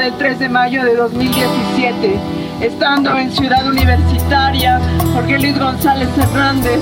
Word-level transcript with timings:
del 0.00 0.16
3 0.16 0.38
de 0.38 0.48
mayo 0.48 0.82
de 0.82 0.96
2017, 0.96 2.18
estando 2.62 3.18
en 3.18 3.30
Ciudad 3.30 3.66
Universitaria, 3.66 4.80
Jorge 5.12 5.38
Luis 5.38 5.58
González 5.58 6.08
Hernández 6.16 6.80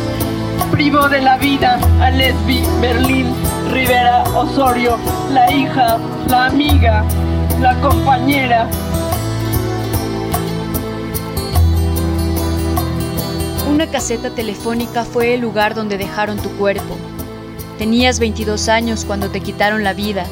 privó 0.71 1.08
de 1.08 1.21
la 1.21 1.37
vida 1.37 1.81
a 2.01 2.10
Lesbi 2.10 2.62
Berlín 2.81 3.35
Rivera 3.72 4.22
Osorio, 4.37 4.96
la 5.33 5.51
hija, 5.53 5.99
la 6.28 6.46
amiga, 6.46 7.04
la 7.60 7.74
compañera. 7.81 8.69
Una 13.69 13.88
caseta 13.90 14.30
telefónica 14.30 15.04
fue 15.04 15.35
el 15.35 15.40
lugar 15.40 15.74
donde 15.74 15.98
dejaron 15.98 16.38
tu 16.38 16.50
cuerpo. 16.50 16.96
Tenías 17.78 18.20
22 18.20 18.69
años 18.69 19.05
cuando 19.05 19.29
te 19.29 19.41
quitaron 19.41 19.83
la 19.83 19.93
vida 19.93 20.25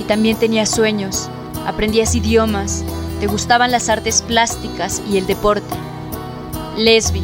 y 0.00 0.04
también 0.04 0.36
tenías 0.36 0.70
sueños, 0.70 1.30
aprendías 1.66 2.14
idiomas, 2.14 2.84
te 3.20 3.26
gustaban 3.26 3.70
las 3.70 3.88
artes 3.88 4.22
plásticas 4.22 5.02
y 5.10 5.18
el 5.18 5.26
deporte. 5.26 5.74
Lesbi, 6.76 7.22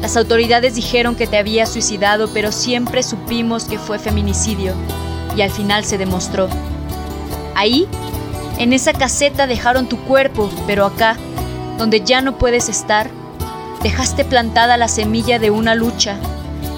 las 0.00 0.16
autoridades 0.16 0.74
dijeron 0.74 1.14
que 1.14 1.26
te 1.26 1.38
había 1.38 1.66
suicidado, 1.66 2.28
pero 2.32 2.52
siempre 2.52 3.02
supimos 3.02 3.64
que 3.64 3.78
fue 3.78 3.98
feminicidio 3.98 4.74
y 5.36 5.42
al 5.42 5.50
final 5.50 5.84
se 5.84 5.98
demostró. 5.98 6.48
Ahí, 7.54 7.86
en 8.58 8.72
esa 8.72 8.92
caseta 8.92 9.46
dejaron 9.46 9.88
tu 9.88 9.98
cuerpo, 9.98 10.50
pero 10.66 10.86
acá, 10.86 11.16
donde 11.78 12.02
ya 12.02 12.20
no 12.20 12.38
puedes 12.38 12.68
estar, 12.68 13.10
dejaste 13.82 14.24
plantada 14.24 14.76
la 14.76 14.88
semilla 14.88 15.38
de 15.38 15.50
una 15.50 15.74
lucha, 15.74 16.16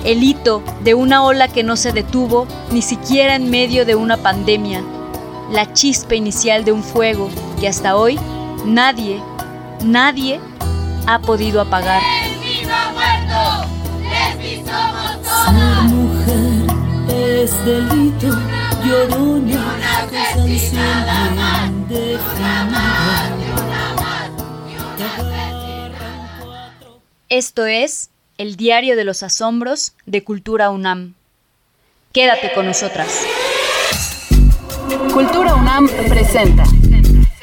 el 0.05 0.23
hito 0.23 0.63
de 0.83 0.95
una 0.95 1.25
ola 1.25 1.49
que 1.49 1.63
no 1.63 1.77
se 1.77 1.93
detuvo 1.93 2.47
ni 2.71 2.83
siquiera 2.83 3.35
en 3.35 3.51
medio 3.51 3.85
de 3.85 3.95
una 3.95 4.17
pandemia, 4.19 4.83
la 5.51 5.73
chispa 5.73 6.15
inicial 6.15 6.65
de 6.65 6.73
un 6.73 6.83
fuego 6.83 7.31
que 7.61 7.69
hasta 7.69 7.97
hoy 7.97 8.19
nadie, 8.65 9.23
nadie 9.83 10.41
ha 11.07 11.21
podido 11.21 11.61
apagar. 11.61 12.03
Ser 15.23 15.83
mujer 15.85 16.67
es 17.09 17.65
delito, 17.65 18.29
llorona, 18.85 19.75
Esto 27.29 27.67
es 27.67 28.11
El 28.39 28.57
Diario 28.57 28.97
de 28.97 29.05
los 29.05 29.23
Asombros 29.23 29.95
de 30.07 30.23
Cultura 30.23 30.71
UNAM. 30.71 31.15
Quédate 32.13 32.53
con 32.53 32.67
nosotras. 32.67 33.25
Cultura 35.13 35.55
UNAM 35.55 35.89
presenta. 36.09 36.65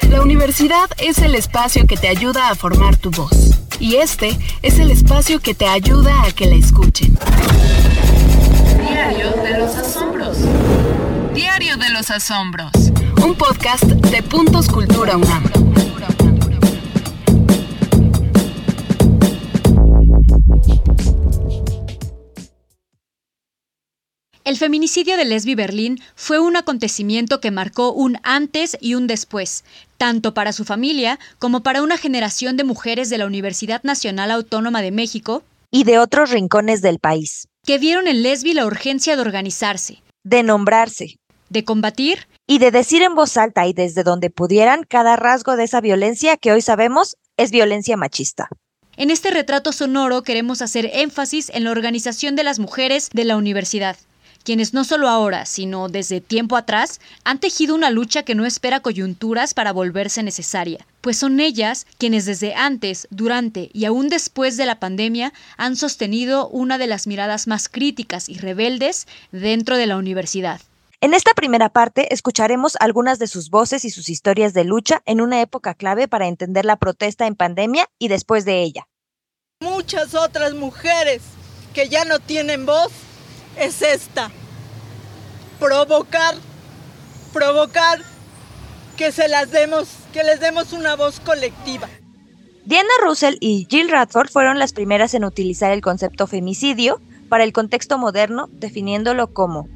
La 0.08 0.22
universidad 0.22 0.90
es 0.98 1.18
el 1.18 1.34
espacio 1.34 1.86
que 1.86 1.96
te 1.96 2.08
ayuda 2.08 2.48
a 2.50 2.54
formar 2.54 2.96
tu 2.96 3.10
voz 3.10 3.58
y 3.78 3.96
este 3.96 4.38
es 4.62 4.78
el 4.78 4.90
espacio 4.90 5.40
que 5.40 5.54
te 5.54 5.66
ayuda 5.66 6.22
a 6.22 6.32
que 6.32 6.46
la 6.46 6.54
escuchen. 6.54 7.18
Diario 8.88 9.30
de 9.42 9.58
los 9.58 9.74
Asombros. 9.76 10.38
Diario 11.34 11.76
de 11.76 11.90
los 11.90 12.10
Asombros. 12.10 12.72
Un 13.22 13.34
podcast 13.34 13.84
de 13.84 14.22
Puntos 14.22 14.68
Cultura 14.68 15.16
UNAM. 15.16 15.44
El 24.44 24.56
feminicidio 24.56 25.16
de 25.16 25.24
Lesbi 25.24 25.54
Berlín 25.54 26.00
fue 26.16 26.40
un 26.40 26.56
acontecimiento 26.56 27.40
que 27.40 27.52
marcó 27.52 27.92
un 27.92 28.18
antes 28.24 28.76
y 28.80 28.96
un 28.96 29.06
después, 29.06 29.62
tanto 29.98 30.34
para 30.34 30.52
su 30.52 30.64
familia 30.64 31.20
como 31.38 31.62
para 31.62 31.80
una 31.80 31.96
generación 31.96 32.56
de 32.56 32.64
mujeres 32.64 33.08
de 33.08 33.18
la 33.18 33.26
Universidad 33.26 33.84
Nacional 33.84 34.32
Autónoma 34.32 34.82
de 34.82 34.90
México 34.90 35.44
y 35.70 35.84
de 35.84 36.00
otros 36.00 36.30
rincones 36.30 36.82
del 36.82 36.98
país, 36.98 37.46
que 37.64 37.78
vieron 37.78 38.08
en 38.08 38.22
Lesbi 38.22 38.52
la 38.52 38.66
urgencia 38.66 39.14
de 39.14 39.22
organizarse, 39.22 40.02
de 40.24 40.42
nombrarse, 40.42 41.18
de 41.48 41.64
combatir 41.64 42.26
y 42.48 42.58
de 42.58 42.72
decir 42.72 43.02
en 43.02 43.14
voz 43.14 43.36
alta 43.36 43.68
y 43.68 43.72
desde 43.72 44.02
donde 44.02 44.28
pudieran 44.30 44.82
cada 44.82 45.14
rasgo 45.14 45.54
de 45.54 45.64
esa 45.64 45.80
violencia 45.80 46.36
que 46.36 46.50
hoy 46.50 46.62
sabemos 46.62 47.16
es 47.36 47.52
violencia 47.52 47.96
machista. 47.96 48.48
En 48.96 49.12
este 49.12 49.30
retrato 49.30 49.70
sonoro 49.70 50.22
queremos 50.22 50.62
hacer 50.62 50.90
énfasis 50.92 51.48
en 51.54 51.62
la 51.62 51.70
organización 51.70 52.34
de 52.34 52.42
las 52.42 52.58
mujeres 52.58 53.08
de 53.14 53.24
la 53.24 53.36
universidad, 53.36 53.96
quienes 54.42 54.74
no 54.74 54.84
solo 54.84 55.08
ahora, 55.08 55.46
sino 55.46 55.88
desde 55.88 56.20
tiempo 56.20 56.56
atrás, 56.56 57.00
han 57.24 57.38
tejido 57.38 57.74
una 57.74 57.90
lucha 57.90 58.22
que 58.22 58.34
no 58.34 58.44
espera 58.44 58.80
coyunturas 58.80 59.54
para 59.54 59.72
volverse 59.72 60.22
necesaria, 60.22 60.86
pues 61.00 61.18
son 61.18 61.40
ellas 61.40 61.86
quienes 61.98 62.24
desde 62.24 62.54
antes, 62.54 63.08
durante 63.10 63.70
y 63.72 63.84
aún 63.84 64.08
después 64.08 64.56
de 64.56 64.66
la 64.66 64.78
pandemia 64.78 65.32
han 65.56 65.76
sostenido 65.76 66.48
una 66.48 66.78
de 66.78 66.86
las 66.86 67.06
miradas 67.06 67.46
más 67.46 67.68
críticas 67.68 68.28
y 68.28 68.38
rebeldes 68.38 69.06
dentro 69.30 69.76
de 69.76 69.86
la 69.86 69.96
universidad. 69.96 70.60
En 71.00 71.14
esta 71.14 71.34
primera 71.34 71.68
parte 71.68 72.14
escucharemos 72.14 72.76
algunas 72.78 73.18
de 73.18 73.26
sus 73.26 73.50
voces 73.50 73.84
y 73.84 73.90
sus 73.90 74.08
historias 74.08 74.54
de 74.54 74.62
lucha 74.62 75.02
en 75.04 75.20
una 75.20 75.40
época 75.40 75.74
clave 75.74 76.06
para 76.06 76.28
entender 76.28 76.64
la 76.64 76.76
protesta 76.76 77.26
en 77.26 77.34
pandemia 77.34 77.88
y 77.98 78.06
después 78.06 78.44
de 78.44 78.62
ella. 78.62 78.86
Muchas 79.60 80.14
otras 80.14 80.54
mujeres 80.54 81.22
que 81.74 81.88
ya 81.88 82.04
no 82.04 82.20
tienen 82.20 82.66
voz 82.66 82.92
es 83.58 83.82
esta. 83.82 84.30
Provocar, 85.58 86.34
provocar 87.32 88.00
que 88.96 89.12
se 89.12 89.28
las 89.28 89.50
demos, 89.50 89.88
que 90.12 90.24
les 90.24 90.40
demos 90.40 90.72
una 90.72 90.96
voz 90.96 91.20
colectiva. 91.20 91.88
Diana 92.64 92.90
Russell 93.04 93.36
y 93.40 93.66
Jill 93.68 93.88
Radford 93.88 94.28
fueron 94.28 94.58
las 94.58 94.72
primeras 94.72 95.14
en 95.14 95.24
utilizar 95.24 95.72
el 95.72 95.80
concepto 95.80 96.26
femicidio 96.26 97.00
para 97.28 97.44
el 97.44 97.52
contexto 97.52 97.98
moderno, 97.98 98.48
definiéndolo 98.52 99.32
como 99.32 99.68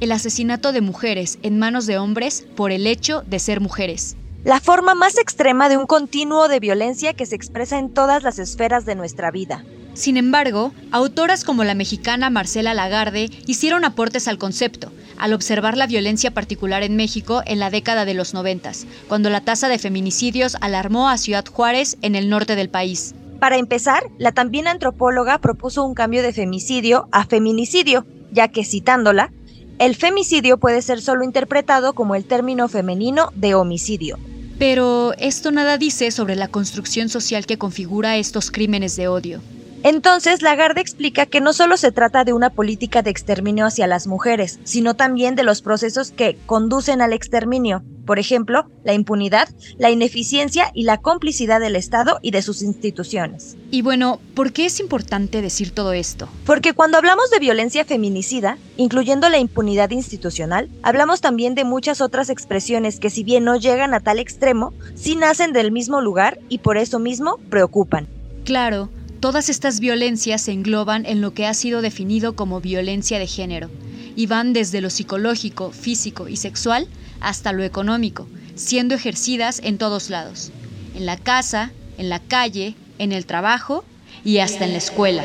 el 0.00 0.10
asesinato 0.10 0.72
de 0.72 0.80
mujeres 0.80 1.38
en 1.42 1.60
manos 1.60 1.86
de 1.86 1.98
hombres 1.98 2.44
por 2.56 2.72
el 2.72 2.88
hecho 2.88 3.22
de 3.22 3.38
ser 3.38 3.60
mujeres. 3.60 4.16
La 4.44 4.58
forma 4.58 4.96
más 4.96 5.16
extrema 5.16 5.68
de 5.68 5.76
un 5.76 5.86
continuo 5.86 6.48
de 6.48 6.58
violencia 6.58 7.14
que 7.14 7.26
se 7.26 7.36
expresa 7.36 7.78
en 7.78 7.94
todas 7.94 8.24
las 8.24 8.40
esferas 8.40 8.84
de 8.84 8.96
nuestra 8.96 9.30
vida, 9.30 9.64
sin 9.94 10.16
embargo, 10.16 10.72
autoras 10.90 11.44
como 11.44 11.64
la 11.64 11.74
mexicana 11.74 12.30
Marcela 12.30 12.74
Lagarde 12.74 13.30
hicieron 13.46 13.84
aportes 13.84 14.26
al 14.26 14.38
concepto, 14.38 14.90
al 15.18 15.34
observar 15.34 15.76
la 15.76 15.86
violencia 15.86 16.32
particular 16.32 16.82
en 16.82 16.96
México 16.96 17.42
en 17.46 17.58
la 17.58 17.70
década 17.70 18.04
de 18.04 18.14
los 18.14 18.34
noventas, 18.34 18.86
cuando 19.08 19.30
la 19.30 19.42
tasa 19.42 19.68
de 19.68 19.78
feminicidios 19.78 20.56
alarmó 20.60 21.08
a 21.08 21.18
Ciudad 21.18 21.44
Juárez 21.46 21.98
en 22.02 22.14
el 22.14 22.28
norte 22.28 22.56
del 22.56 22.70
país. 22.70 23.14
Para 23.38 23.58
empezar, 23.58 24.04
la 24.18 24.32
también 24.32 24.66
antropóloga 24.66 25.38
propuso 25.38 25.84
un 25.84 25.94
cambio 25.94 26.22
de 26.22 26.32
femicidio 26.32 27.08
a 27.12 27.26
feminicidio, 27.26 28.06
ya 28.30 28.48
que 28.48 28.64
citándola, 28.64 29.30
el 29.78 29.96
femicidio 29.96 30.58
puede 30.58 30.80
ser 30.80 31.02
solo 31.02 31.24
interpretado 31.24 31.92
como 31.92 32.14
el 32.14 32.24
término 32.24 32.68
femenino 32.68 33.30
de 33.34 33.54
homicidio. 33.54 34.18
Pero 34.58 35.12
esto 35.18 35.50
nada 35.50 35.76
dice 35.76 36.12
sobre 36.12 36.36
la 36.36 36.46
construcción 36.46 37.08
social 37.08 37.46
que 37.46 37.58
configura 37.58 38.16
estos 38.16 38.50
crímenes 38.50 38.94
de 38.96 39.08
odio. 39.08 39.40
Entonces, 39.84 40.42
Lagarde 40.42 40.80
explica 40.80 41.26
que 41.26 41.40
no 41.40 41.52
solo 41.52 41.76
se 41.76 41.90
trata 41.90 42.24
de 42.24 42.32
una 42.32 42.50
política 42.50 43.02
de 43.02 43.10
exterminio 43.10 43.66
hacia 43.66 43.88
las 43.88 44.06
mujeres, 44.06 44.60
sino 44.62 44.94
también 44.94 45.34
de 45.34 45.42
los 45.42 45.60
procesos 45.60 46.12
que 46.12 46.38
conducen 46.46 47.02
al 47.02 47.12
exterminio, 47.12 47.82
por 48.06 48.18
ejemplo, 48.18 48.66
la 48.84 48.94
impunidad, 48.94 49.48
la 49.78 49.90
ineficiencia 49.90 50.70
y 50.74 50.84
la 50.84 50.98
complicidad 50.98 51.60
del 51.60 51.76
Estado 51.76 52.18
y 52.22 52.30
de 52.30 52.42
sus 52.42 52.62
instituciones. 52.62 53.56
Y 53.70 53.82
bueno, 53.82 54.20
¿por 54.34 54.52
qué 54.52 54.66
es 54.66 54.80
importante 54.80 55.42
decir 55.42 55.72
todo 55.72 55.92
esto? 55.92 56.28
Porque 56.44 56.74
cuando 56.74 56.98
hablamos 56.98 57.30
de 57.30 57.38
violencia 57.38 57.84
feminicida, 57.84 58.58
incluyendo 58.76 59.28
la 59.28 59.38
impunidad 59.38 59.90
institucional, 59.90 60.68
hablamos 60.82 61.20
también 61.20 61.54
de 61.54 61.64
muchas 61.64 62.00
otras 62.00 62.30
expresiones 62.30 63.00
que 63.00 63.10
si 63.10 63.24
bien 63.24 63.44
no 63.44 63.56
llegan 63.56 63.94
a 63.94 64.00
tal 64.00 64.18
extremo, 64.18 64.72
sí 64.94 65.16
nacen 65.16 65.52
del 65.52 65.72
mismo 65.72 66.00
lugar 66.00 66.38
y 66.48 66.58
por 66.58 66.76
eso 66.76 66.98
mismo 66.98 67.38
preocupan. 67.50 68.08
Claro, 68.44 68.88
Todas 69.22 69.48
estas 69.48 69.78
violencias 69.78 70.42
se 70.42 70.50
engloban 70.50 71.06
en 71.06 71.20
lo 71.20 71.32
que 71.32 71.46
ha 71.46 71.54
sido 71.54 71.80
definido 71.80 72.34
como 72.34 72.60
violencia 72.60 73.20
de 73.20 73.28
género 73.28 73.70
y 74.16 74.26
van 74.26 74.52
desde 74.52 74.80
lo 74.80 74.90
psicológico, 74.90 75.70
físico 75.70 76.26
y 76.26 76.36
sexual 76.36 76.88
hasta 77.20 77.52
lo 77.52 77.62
económico, 77.62 78.26
siendo 78.56 78.96
ejercidas 78.96 79.60
en 79.62 79.78
todos 79.78 80.10
lados, 80.10 80.50
en 80.96 81.06
la 81.06 81.16
casa, 81.16 81.70
en 81.98 82.08
la 82.08 82.18
calle, 82.18 82.74
en 82.98 83.12
el 83.12 83.24
trabajo 83.24 83.84
y 84.24 84.38
hasta 84.38 84.64
en 84.64 84.72
la 84.72 84.78
escuela. 84.78 85.24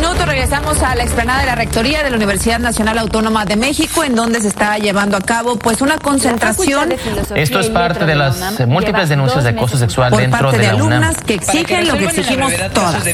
Minutos 0.00 0.26
regresamos 0.26 0.82
a 0.82 0.94
la 0.94 1.02
explanada 1.02 1.40
de 1.40 1.46
la 1.46 1.54
Rectoría 1.54 2.02
de 2.02 2.10
la 2.10 2.16
Universidad 2.16 2.58
Nacional 2.58 2.96
Autónoma 2.98 3.44
de 3.44 3.56
México, 3.56 4.02
en 4.02 4.14
donde 4.14 4.40
se 4.40 4.48
está 4.48 4.78
llevando 4.78 5.16
a 5.16 5.20
cabo 5.20 5.58
pues 5.58 5.82
una 5.82 5.98
concentración. 5.98 6.94
Esto 7.34 7.60
es 7.60 7.68
parte 7.68 8.06
de 8.06 8.14
las 8.14 8.38
múltiples 8.66 9.08
denuncias 9.10 9.44
de 9.44 9.50
acoso 9.50 9.76
sexual 9.76 10.10
por 10.10 10.20
dentro 10.20 10.38
parte 10.40 10.56
de, 10.58 10.62
de 10.62 10.68
la 10.68 10.74
alumnas 10.78 10.98
UNAM. 11.00 11.14
que 11.26 11.34
exigen 11.34 11.86
lo 11.88 11.94
que 11.98 12.04
exigimos 12.06 12.52
todas. 12.72 13.04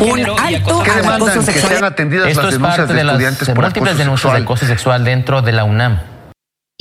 Un 0.00 0.20
alto 0.40 0.82
¿Qué 0.82 0.90
al 0.90 0.96
demandan? 1.02 1.14
acoso 1.28 1.40
Que 1.40 1.52
sexual. 1.52 1.72
sean 1.72 1.84
atendidas 1.84 2.28
Esto 2.28 2.42
las 2.42 2.54
es 2.54 2.60
parte 2.60 2.86
de 2.86 2.94
de 2.94 3.04
las 3.04 3.54
múltiples 3.54 3.98
denuncias 3.98 4.32
de 4.32 4.38
acoso 4.40 4.66
sexual 4.66 5.04
dentro 5.04 5.42
de 5.42 5.52
la 5.52 5.64
UNAM. 5.64 6.11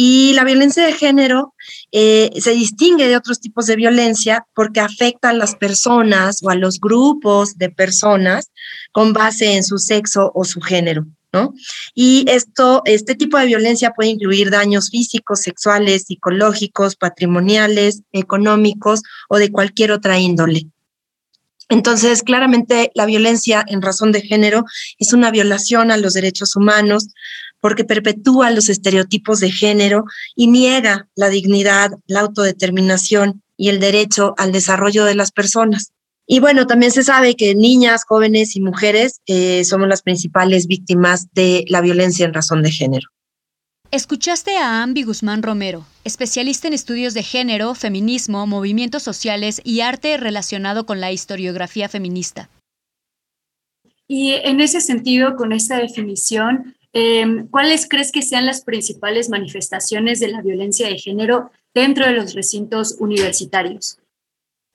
Y 0.03 0.33
la 0.33 0.43
violencia 0.43 0.83
de 0.83 0.93
género 0.93 1.53
eh, 1.91 2.31
se 2.39 2.53
distingue 2.53 3.07
de 3.07 3.15
otros 3.15 3.39
tipos 3.39 3.67
de 3.67 3.75
violencia 3.75 4.47
porque 4.55 4.79
afecta 4.79 5.29
a 5.29 5.33
las 5.33 5.55
personas 5.55 6.39
o 6.41 6.49
a 6.49 6.55
los 6.55 6.79
grupos 6.79 7.59
de 7.59 7.69
personas 7.69 8.49
con 8.91 9.13
base 9.13 9.53
en 9.53 9.63
su 9.63 9.77
sexo 9.77 10.31
o 10.33 10.43
su 10.43 10.59
género. 10.59 11.05
¿no? 11.31 11.53
Y 11.93 12.25
esto, 12.27 12.81
este 12.85 13.13
tipo 13.13 13.37
de 13.37 13.45
violencia 13.45 13.91
puede 13.91 14.09
incluir 14.09 14.49
daños 14.49 14.89
físicos, 14.89 15.41
sexuales, 15.41 16.05
psicológicos, 16.07 16.95
patrimoniales, 16.95 18.01
económicos 18.11 19.03
o 19.29 19.37
de 19.37 19.51
cualquier 19.51 19.91
otra 19.91 20.17
índole. 20.17 20.65
Entonces, 21.71 22.23
claramente 22.23 22.91
la 22.95 23.05
violencia 23.05 23.63
en 23.65 23.81
razón 23.81 24.11
de 24.11 24.21
género 24.21 24.65
es 24.97 25.13
una 25.13 25.31
violación 25.31 25.89
a 25.89 25.97
los 25.97 26.13
derechos 26.13 26.57
humanos 26.57 27.07
porque 27.61 27.85
perpetúa 27.85 28.51
los 28.51 28.67
estereotipos 28.67 29.39
de 29.39 29.51
género 29.51 30.05
y 30.35 30.47
niega 30.47 31.07
la 31.15 31.29
dignidad, 31.29 31.91
la 32.07 32.21
autodeterminación 32.21 33.41
y 33.55 33.69
el 33.69 33.79
derecho 33.79 34.33
al 34.37 34.51
desarrollo 34.51 35.05
de 35.05 35.15
las 35.15 35.31
personas. 35.31 35.93
Y 36.27 36.39
bueno, 36.39 36.65
también 36.65 36.91
se 36.91 37.03
sabe 37.03 37.35
que 37.35 37.55
niñas, 37.55 38.03
jóvenes 38.05 38.55
y 38.55 38.61
mujeres 38.61 39.21
eh, 39.27 39.63
somos 39.63 39.87
las 39.87 40.01
principales 40.01 40.67
víctimas 40.67 41.27
de 41.33 41.65
la 41.67 41.81
violencia 41.81 42.25
en 42.25 42.33
razón 42.33 42.63
de 42.63 42.71
género. 42.71 43.07
Escuchaste 43.91 44.57
a 44.57 44.81
Ambi 44.83 45.03
Guzmán 45.03 45.43
Romero, 45.43 45.85
especialista 46.05 46.69
en 46.69 46.73
estudios 46.73 47.13
de 47.13 47.23
género, 47.23 47.75
feminismo, 47.75 48.47
movimientos 48.47 49.03
sociales 49.03 49.59
y 49.65 49.81
arte 49.81 50.15
relacionado 50.15 50.85
con 50.85 51.01
la 51.01 51.11
historiografía 51.11 51.89
feminista. 51.89 52.49
Y 54.07 54.31
en 54.31 54.61
ese 54.61 54.79
sentido, 54.79 55.35
con 55.35 55.51
esta 55.51 55.77
definición, 55.77 56.75
eh, 56.93 57.45
¿cuáles 57.49 57.87
crees 57.87 58.11
que 58.11 58.21
sean 58.21 58.45
las 58.45 58.61
principales 58.63 59.29
manifestaciones 59.29 60.19
de 60.19 60.29
la 60.29 60.41
violencia 60.41 60.87
de 60.87 60.97
género 60.97 61.51
dentro 61.73 62.05
de 62.05 62.13
los 62.13 62.33
recintos 62.33 62.97
universitarios? 62.99 63.97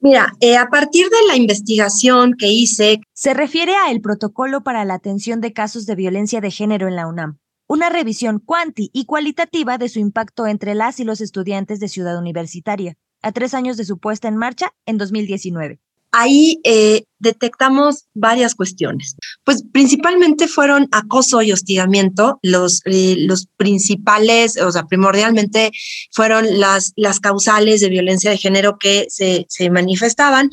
Mira, 0.00 0.32
eh, 0.40 0.56
a 0.56 0.68
partir 0.68 1.06
de 1.08 1.26
la 1.28 1.36
investigación 1.36 2.34
que 2.38 2.48
hice, 2.48 3.00
Se 3.12 3.34
refiere 3.34 3.74
a 3.74 3.90
el 3.90 4.00
protocolo 4.00 4.62
para 4.62 4.84
la 4.84 4.94
atención 4.94 5.40
de 5.40 5.52
casos 5.52 5.86
de 5.86 5.94
violencia 5.94 6.40
de 6.40 6.50
género 6.50 6.86
en 6.86 6.96
la 6.96 7.06
UNAM, 7.06 7.38
una 7.66 7.88
revisión 7.88 8.38
cuanti 8.38 8.90
y 8.92 9.06
cualitativa 9.06 9.78
de 9.78 9.88
su 9.88 9.98
impacto 9.98 10.46
entre 10.46 10.74
las 10.74 11.00
y 11.00 11.04
los 11.04 11.20
estudiantes 11.20 11.80
de 11.80 11.88
Ciudad 11.88 12.18
Universitaria, 12.18 12.96
a 13.22 13.32
tres 13.32 13.54
años 13.54 13.76
de 13.76 13.84
su 13.84 13.98
puesta 13.98 14.28
en 14.28 14.36
marcha 14.36 14.72
en 14.84 14.98
2019. 14.98 15.80
Ahí 16.16 16.60
eh, 16.64 17.04
detectamos 17.18 18.06
varias 18.14 18.54
cuestiones. 18.54 19.16
Pues 19.44 19.62
principalmente 19.70 20.48
fueron 20.48 20.88
acoso 20.90 21.42
y 21.42 21.52
hostigamiento, 21.52 22.38
los, 22.42 22.80
eh, 22.86 23.16
los 23.18 23.48
principales, 23.58 24.56
o 24.56 24.72
sea, 24.72 24.84
primordialmente 24.84 25.72
fueron 26.12 26.58
las, 26.58 26.94
las 26.96 27.20
causales 27.20 27.82
de 27.82 27.90
violencia 27.90 28.30
de 28.30 28.38
género 28.38 28.78
que 28.78 29.06
se, 29.10 29.44
se 29.50 29.68
manifestaban. 29.68 30.50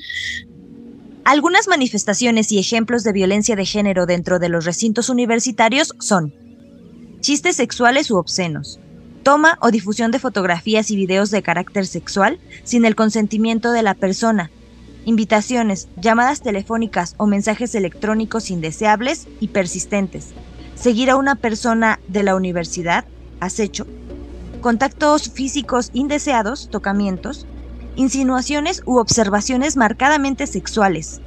Algunas 1.24 1.69
manifestaciones 1.69 2.51
y 2.51 2.59
ejemplos 2.59 3.06
de 3.06 3.13
violencia 3.13 3.56
de 3.56 3.66
género 3.66 4.06
dentro 4.06 4.39
de 4.39 4.50
los 4.50 4.66
recintos 4.66 5.07
universitarios 5.07 5.94
son 6.01 6.33
chistes 7.21 7.56
sexuales 7.56 8.12
u 8.12 8.18
obscenos, 8.18 8.81
toma 9.24 9.57
o 9.62 9.71
difusión 9.71 10.12
de 10.12 10.19
fotografías 10.19 10.92
y 10.92 10.98
videos 10.98 11.31
de 11.31 11.42
carácter 11.42 11.88
sexual 11.88 12.38
sin 12.66 12.83
el 12.83 12.95
consentimiento 12.95 13.71
de 13.71 13.83
la 13.83 13.94
persona, 13.94 14.51
invitaciones, 15.06 15.90
llamadas 15.98 16.42
telefónicas 16.42 17.16
o 17.18 17.28
mensajes 17.28 17.76
electrónicos 17.76 18.50
indeseables 18.50 19.28
y 19.40 19.50
persistentes, 19.50 20.34
seguir 20.76 21.10
a 21.10 21.18
una 21.18 21.36
persona 21.36 22.00
de 22.08 22.24
la 22.24 22.36
universidad, 22.36 23.06
acecho, 23.40 23.86
contactos 24.62 25.30
físicos 25.30 25.90
indeseados, 25.94 26.70
tocamientos, 26.70 27.46
insinuaciones 27.96 28.82
u 28.86 28.98
observaciones 28.98 29.78
marcadamente 29.78 30.48
sexuales, 30.48 31.22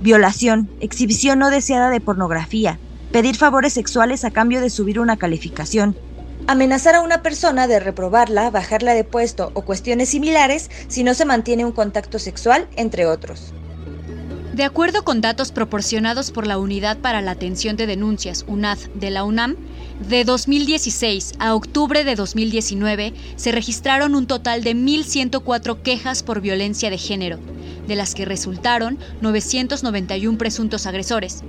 violación, 0.00 0.70
exhibición 0.80 1.38
no 1.38 1.50
deseada 1.50 1.90
de 1.90 2.00
pornografía, 2.00 2.78
pedir 3.12 3.36
favores 3.36 3.72
sexuales 3.72 4.24
a 4.24 4.30
cambio 4.30 4.60
de 4.60 4.70
subir 4.70 5.00
una 5.00 5.16
calificación, 5.16 5.96
amenazar 6.48 6.94
a 6.94 7.02
una 7.02 7.22
persona 7.22 7.66
de 7.66 7.78
reprobarla, 7.78 8.48
bajarla 8.48 8.94
de 8.94 9.04
puesto 9.04 9.50
o 9.52 9.62
cuestiones 9.62 10.08
similares 10.08 10.70
si 10.88 11.04
no 11.04 11.12
se 11.12 11.26
mantiene 11.26 11.66
un 11.66 11.72
contacto 11.72 12.18
sexual, 12.18 12.66
entre 12.74 13.04
otros. 13.04 13.52
De 14.54 14.64
acuerdo 14.64 15.04
con 15.04 15.20
datos 15.20 15.52
proporcionados 15.52 16.30
por 16.30 16.46
la 16.46 16.58
Unidad 16.58 16.98
para 16.98 17.20
la 17.20 17.32
Atención 17.32 17.76
de 17.76 17.86
Denuncias, 17.86 18.46
UNAD, 18.48 18.78
de 18.94 19.10
la 19.10 19.24
UNAM, 19.24 19.56
de 20.08 20.24
2016 20.24 21.34
a 21.38 21.54
octubre 21.54 22.02
de 22.02 22.14
2019 22.14 23.12
se 23.36 23.52
registraron 23.52 24.14
un 24.14 24.26
total 24.26 24.64
de 24.64 24.74
1.104 24.74 25.82
quejas 25.82 26.22
por 26.22 26.40
violencia 26.40 26.88
de 26.88 26.96
género, 26.96 27.38
de 27.86 27.94
las 27.94 28.14
que 28.14 28.24
resultaron 28.24 28.98
991 29.20 30.38
presuntos 30.38 30.86
agresores. 30.86 31.42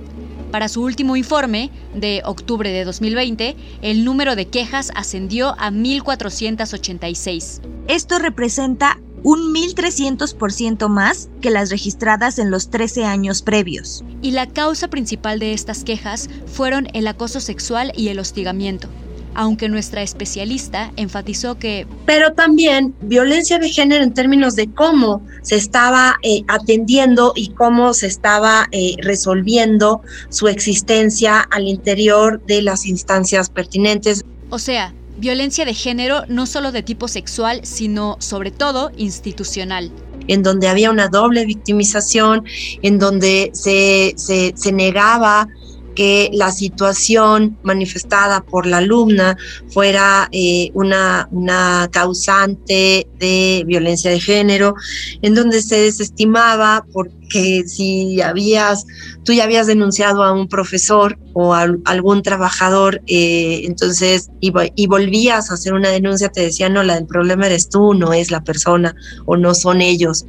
Para 0.50 0.68
su 0.68 0.82
último 0.82 1.16
informe, 1.16 1.70
de 1.94 2.22
octubre 2.24 2.70
de 2.70 2.84
2020, 2.84 3.56
el 3.82 4.04
número 4.04 4.34
de 4.34 4.48
quejas 4.48 4.90
ascendió 4.94 5.50
a 5.58 5.70
1.486. 5.70 7.60
Esto 7.86 8.18
representa 8.18 8.98
un 9.22 9.54
1.300% 9.54 10.88
más 10.88 11.28
que 11.40 11.50
las 11.50 11.70
registradas 11.70 12.38
en 12.38 12.50
los 12.50 12.70
13 12.70 13.04
años 13.04 13.42
previos. 13.42 14.02
Y 14.22 14.32
la 14.32 14.46
causa 14.46 14.88
principal 14.88 15.38
de 15.38 15.52
estas 15.52 15.84
quejas 15.84 16.28
fueron 16.46 16.88
el 16.94 17.06
acoso 17.06 17.40
sexual 17.40 17.92
y 17.96 18.08
el 18.08 18.18
hostigamiento, 18.18 18.88
aunque 19.34 19.68
nuestra 19.68 20.02
especialista 20.02 20.92
enfatizó 20.96 21.58
que 21.58 21.86
pero 22.06 22.32
también 22.32 22.94
violencia 23.02 23.58
de 23.58 23.68
género 23.68 24.02
en 24.02 24.14
términos 24.14 24.56
de 24.56 24.70
cómo 24.72 25.22
se 25.42 25.56
estaba 25.56 26.16
eh, 26.22 26.42
atendiendo 26.48 27.32
y 27.36 27.50
cómo 27.50 27.94
se 27.94 28.06
estaba 28.06 28.68
eh, 28.72 28.96
resolviendo 29.02 30.02
su 30.28 30.48
existencia 30.48 31.40
al 31.40 31.68
interior 31.68 32.44
de 32.46 32.62
las 32.62 32.86
instancias 32.86 33.50
pertinentes. 33.50 34.24
O 34.50 34.58
sea, 34.58 34.92
violencia 35.18 35.64
de 35.64 35.74
género 35.74 36.24
no 36.28 36.46
solo 36.46 36.72
de 36.72 36.82
tipo 36.82 37.08
sexual, 37.08 37.60
sino 37.64 38.16
sobre 38.20 38.50
todo 38.50 38.90
institucional. 38.96 39.90
en 40.28 40.42
donde 40.44 40.68
había 40.68 40.90
una 40.90 41.08
doble 41.08 41.44
victimización, 41.44 42.44
en 42.82 42.98
donde 43.00 43.50
se, 43.52 44.12
se, 44.16 44.52
se 44.54 44.70
negaba 44.70 45.48
que 45.94 46.30
la 46.32 46.50
situación 46.50 47.58
manifestada 47.62 48.42
por 48.42 48.66
la 48.66 48.78
alumna 48.78 49.36
fuera 49.68 50.28
eh, 50.32 50.70
una, 50.74 51.28
una 51.30 51.88
causante 51.92 53.06
de 53.18 53.64
violencia 53.66 54.10
de 54.10 54.20
género, 54.20 54.74
en 55.22 55.34
donde 55.34 55.62
se 55.62 55.80
desestimaba 55.80 56.84
porque 56.92 57.64
si 57.66 58.20
habías, 58.20 58.86
tú 59.24 59.32
ya 59.32 59.44
habías 59.44 59.66
denunciado 59.66 60.22
a 60.22 60.32
un 60.32 60.48
profesor 60.48 61.18
o 61.32 61.54
a 61.54 61.66
algún 61.84 62.22
trabajador, 62.22 63.02
eh, 63.06 63.62
entonces, 63.64 64.30
y, 64.40 64.52
y 64.74 64.86
volvías 64.86 65.50
a 65.50 65.54
hacer 65.54 65.74
una 65.74 65.90
denuncia, 65.90 66.28
te 66.28 66.42
decían, 66.42 66.72
no, 66.72 66.82
la 66.82 66.94
del 66.94 67.06
problema 67.06 67.46
eres 67.46 67.68
tú, 67.68 67.94
no 67.94 68.12
es 68.12 68.30
la 68.30 68.42
persona 68.42 68.94
o 69.26 69.36
no 69.36 69.54
son 69.54 69.80
ellos. 69.80 70.24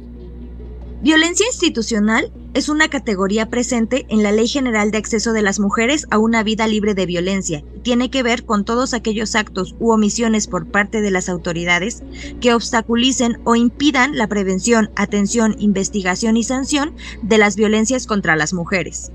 Violencia 1.02 1.46
institucional 1.46 2.32
es 2.54 2.68
una 2.68 2.88
categoría 2.88 3.50
presente 3.50 4.06
en 4.08 4.22
la 4.22 4.30
Ley 4.30 4.46
General 4.46 4.92
de 4.92 4.98
Acceso 4.98 5.32
de 5.32 5.42
las 5.42 5.58
Mujeres 5.58 6.06
a 6.10 6.18
una 6.18 6.44
vida 6.44 6.68
libre 6.68 6.94
de 6.94 7.06
violencia 7.06 7.64
tiene 7.82 8.08
que 8.08 8.22
ver 8.22 8.44
con 8.44 8.64
todos 8.64 8.94
aquellos 8.94 9.34
actos 9.34 9.74
u 9.80 9.90
omisiones 9.90 10.46
por 10.46 10.70
parte 10.70 11.00
de 11.00 11.10
las 11.10 11.28
autoridades 11.28 12.04
que 12.40 12.54
obstaculicen 12.54 13.40
o 13.42 13.56
impidan 13.56 14.16
la 14.16 14.28
prevención, 14.28 14.90
atención, 14.94 15.56
investigación 15.58 16.36
y 16.36 16.44
sanción 16.44 16.94
de 17.22 17.38
las 17.38 17.56
violencias 17.56 18.06
contra 18.06 18.36
las 18.36 18.52
mujeres. 18.52 19.10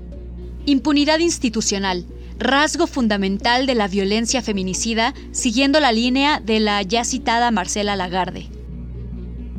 Impunidad 0.66 1.20
institucional, 1.20 2.04
rasgo 2.38 2.86
fundamental 2.86 3.66
de 3.66 3.74
la 3.74 3.88
violencia 3.88 4.42
feminicida, 4.42 5.14
siguiendo 5.32 5.80
la 5.80 5.92
línea 5.92 6.40
de 6.40 6.60
la 6.60 6.82
ya 6.82 7.04
citada 7.04 7.50
Marcela 7.50 7.96
Lagarde. 7.96 8.57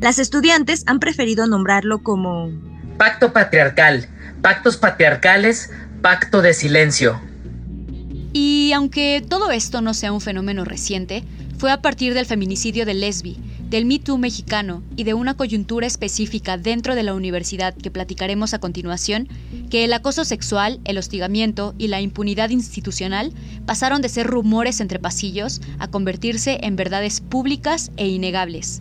Las 0.00 0.18
estudiantes 0.18 0.82
han 0.86 0.98
preferido 0.98 1.46
nombrarlo 1.46 2.02
como 2.02 2.50
Pacto 2.96 3.34
patriarcal, 3.34 4.08
pactos 4.40 4.78
patriarcales, 4.78 5.70
pacto 6.00 6.40
de 6.40 6.54
silencio. 6.54 7.20
Y 8.32 8.72
aunque 8.74 9.22
todo 9.28 9.50
esto 9.50 9.82
no 9.82 9.92
sea 9.92 10.12
un 10.12 10.22
fenómeno 10.22 10.64
reciente, 10.64 11.22
fue 11.58 11.70
a 11.70 11.82
partir 11.82 12.14
del 12.14 12.24
feminicidio 12.24 12.86
de 12.86 12.94
Lesbi, 12.94 13.36
del 13.68 13.84
Me 13.84 13.98
Too 13.98 14.16
mexicano 14.16 14.82
y 14.96 15.04
de 15.04 15.12
una 15.12 15.34
coyuntura 15.34 15.86
específica 15.86 16.56
dentro 16.56 16.94
de 16.94 17.02
la 17.02 17.12
universidad 17.12 17.74
que 17.74 17.90
platicaremos 17.90 18.54
a 18.54 18.58
continuación, 18.58 19.28
que 19.68 19.84
el 19.84 19.92
acoso 19.92 20.24
sexual, 20.24 20.80
el 20.84 20.96
hostigamiento 20.96 21.74
y 21.76 21.88
la 21.88 22.00
impunidad 22.00 22.48
institucional 22.48 23.34
pasaron 23.66 24.00
de 24.00 24.08
ser 24.08 24.26
rumores 24.26 24.80
entre 24.80 24.98
pasillos 24.98 25.60
a 25.78 25.88
convertirse 25.88 26.58
en 26.62 26.76
verdades 26.76 27.20
públicas 27.20 27.92
e 27.98 28.08
innegables. 28.08 28.80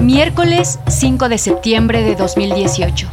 Miércoles 0.00 0.78
5 0.88 1.28
de 1.28 1.38
septiembre 1.38 2.02
de 2.02 2.14
2018. 2.16 3.06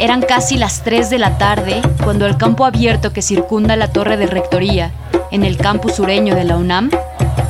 Eran 0.00 0.22
casi 0.22 0.56
las 0.56 0.82
3 0.82 1.10
de 1.10 1.18
la 1.18 1.38
tarde 1.38 1.82
cuando 2.02 2.26
el 2.26 2.36
campo 2.36 2.64
abierto 2.64 3.12
que 3.12 3.22
circunda 3.22 3.76
la 3.76 3.92
torre 3.92 4.16
de 4.16 4.26
rectoría 4.26 4.90
en 5.30 5.44
el 5.44 5.56
campus 5.56 5.96
sureño 5.96 6.34
de 6.34 6.44
la 6.44 6.56
UNAM 6.56 6.90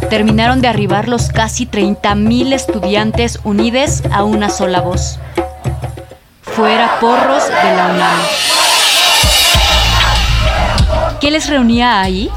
terminaron 0.08 0.60
de 0.60 0.68
arribar 0.68 1.08
los 1.08 1.28
casi 1.28 1.66
30.000 1.66 2.52
estudiantes 2.52 3.40
unidos 3.44 4.02
a 4.10 4.24
una 4.24 4.50
sola 4.50 4.80
voz. 4.80 5.18
Fuera 6.42 6.98
porros 7.00 7.46
de 7.48 7.76
la 7.76 7.86
UNAM. 7.94 8.18
¿Qué 11.20 11.30
les 11.30 11.48
reunía 11.48 12.00
ahí? 12.00 12.30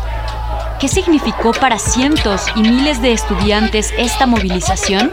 ¿Qué 0.79 0.87
significó 0.87 1.51
para 1.53 1.77
cientos 1.77 2.45
y 2.55 2.61
miles 2.61 3.01
de 3.01 3.13
estudiantes 3.13 3.93
esta 3.97 4.25
movilización? 4.25 5.11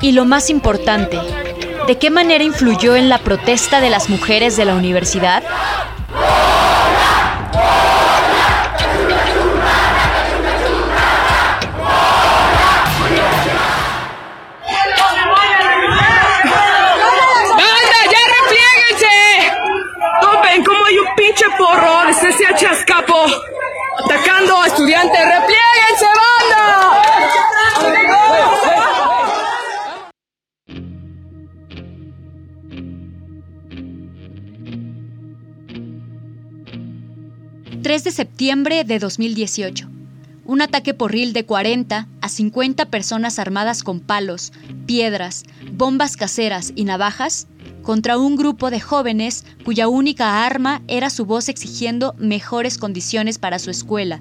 Y 0.00 0.12
lo 0.12 0.24
más 0.24 0.50
importante, 0.50 1.18
¿de 1.86 1.98
qué 1.98 2.10
manera 2.10 2.42
influyó 2.42 2.96
en 2.96 3.08
la 3.08 3.18
protesta 3.18 3.80
de 3.80 3.90
las 3.90 4.08
mujeres 4.08 4.56
de 4.56 4.64
la 4.64 4.74
universidad? 4.74 5.42
De 21.80 22.12
CCH 22.12 22.66
Azcapo 22.66 23.24
atacando 24.04 24.54
a 24.58 24.66
estudiantes. 24.66 25.18
¡Replieguense, 25.18 26.04
banda! 26.04 27.02
3 37.82 38.04
de 38.04 38.10
septiembre 38.10 38.84
de 38.84 38.98
2018. 38.98 39.88
Un 40.44 40.60
ataque 40.60 40.92
porril 40.92 41.32
de 41.32 41.46
40 41.46 42.08
a 42.20 42.28
50 42.28 42.86
personas 42.86 43.38
armadas 43.38 43.82
con 43.82 44.00
palos, 44.00 44.52
piedras, 44.84 45.44
bombas 45.72 46.18
caseras 46.18 46.74
y 46.76 46.84
navajas 46.84 47.46
contra 47.82 48.18
un 48.18 48.36
grupo 48.36 48.70
de 48.70 48.80
jóvenes 48.80 49.44
cuya 49.64 49.88
única 49.88 50.44
arma 50.44 50.82
era 50.88 51.10
su 51.10 51.26
voz 51.26 51.48
exigiendo 51.48 52.14
mejores 52.18 52.78
condiciones 52.78 53.38
para 53.38 53.58
su 53.58 53.70
escuela. 53.70 54.20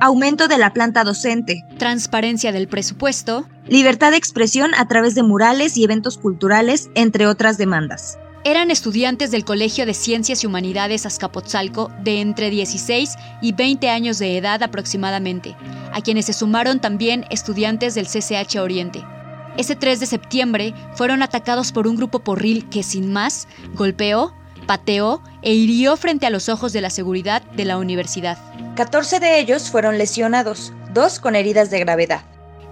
Aumento 0.00 0.46
de 0.46 0.58
la 0.58 0.74
planta 0.74 1.04
docente. 1.04 1.64
Transparencia 1.78 2.52
del 2.52 2.68
presupuesto. 2.68 3.48
Libertad 3.66 4.10
de 4.10 4.18
expresión 4.18 4.74
a 4.74 4.86
través 4.88 5.14
de 5.14 5.22
murales 5.22 5.76
y 5.78 5.84
eventos 5.84 6.18
culturales, 6.18 6.90
entre 6.94 7.26
otras 7.26 7.56
demandas. 7.56 8.18
Eran 8.44 8.70
estudiantes 8.70 9.30
del 9.30 9.44
Colegio 9.44 9.86
de 9.86 9.94
Ciencias 9.94 10.44
y 10.44 10.46
Humanidades 10.46 11.06
Azcapotzalco 11.06 11.90
de 12.04 12.20
entre 12.20 12.50
16 12.50 13.16
y 13.42 13.52
20 13.52 13.88
años 13.90 14.18
de 14.18 14.36
edad 14.36 14.62
aproximadamente, 14.62 15.56
a 15.92 16.00
quienes 16.00 16.26
se 16.26 16.32
sumaron 16.32 16.78
también 16.78 17.24
estudiantes 17.30 17.94
del 17.94 18.06
CCH 18.06 18.58
Oriente. 18.58 19.02
Ese 19.56 19.74
3 19.74 20.00
de 20.00 20.06
septiembre 20.06 20.74
fueron 20.94 21.22
atacados 21.22 21.72
por 21.72 21.86
un 21.86 21.96
grupo 21.96 22.20
porril 22.20 22.68
que 22.68 22.82
sin 22.82 23.12
más 23.12 23.48
golpeó, 23.74 24.34
pateó 24.66 25.22
e 25.42 25.54
hirió 25.54 25.96
frente 25.96 26.26
a 26.26 26.30
los 26.30 26.48
ojos 26.48 26.72
de 26.72 26.82
la 26.82 26.90
seguridad 26.90 27.42
de 27.52 27.64
la 27.64 27.78
universidad. 27.78 28.38
14 28.74 29.20
de 29.20 29.40
ellos 29.40 29.70
fueron 29.70 29.96
lesionados, 29.96 30.72
dos 30.92 31.20
con 31.20 31.36
heridas 31.36 31.70
de 31.70 31.80
gravedad. 31.80 32.22